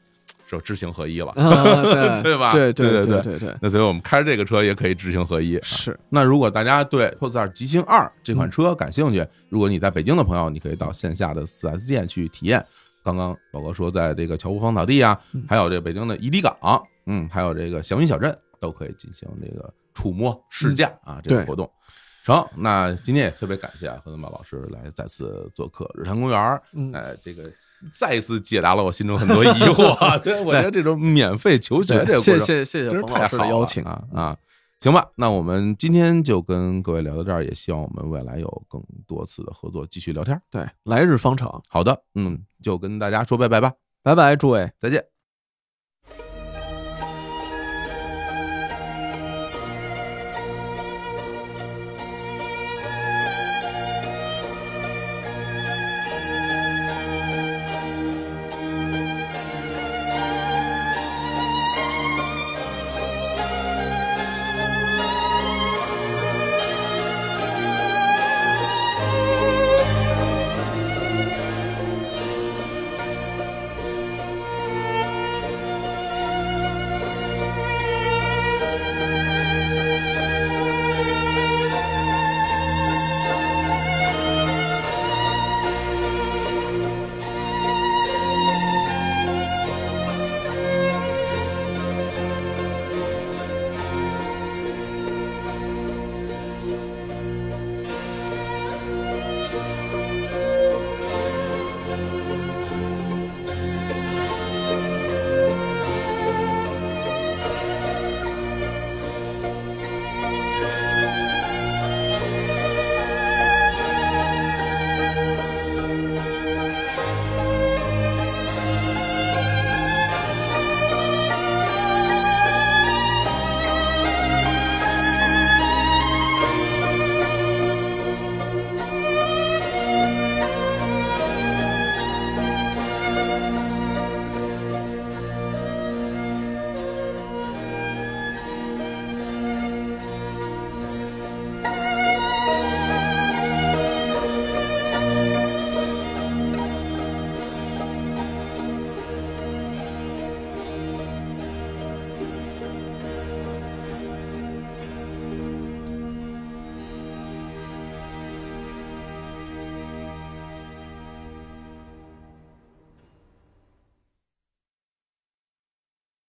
[0.49, 1.33] 就知行合一了。
[1.37, 5.59] 啊，对 对吧对对对对对对，那所以我们开着这个车也可以知行合一。
[5.63, 12.65] 是，那如果大家对 Polestar 极星二这款车感兴趣，如果你在北京的朋友，你可以到线下的 4S 店去体验。
[13.05, 15.19] 刚刚宝哥说，在这个乔湖芳草地啊，
[15.49, 16.55] 还有这北京的怡迪港，
[17.07, 21.71] 嗯，还有这个祥云小镇，都可以进行这个触摸试驾啊这个活动。
[22.25, 27.43] 成，那今天也特别感谢啊何东宝老师来再次做客日坛公园，嗯哎，这个
[27.93, 30.19] 再一次解答了我心中很多疑惑。
[30.23, 34.37] 对，我觉得这种免费求学这个谢谢谢谢冯老师的邀请啊啊！
[34.79, 40.41] 行吧，那我们今天就跟各位聊到这儿，也希望我们未来有更多次的合作，继续聊天。
[40.49, 43.73] 对，来日方长，好的，嗯，就跟大家说拜拜吧，
[44.03, 44.71] 拜拜，诸位。
[44.79, 45.12] 再见。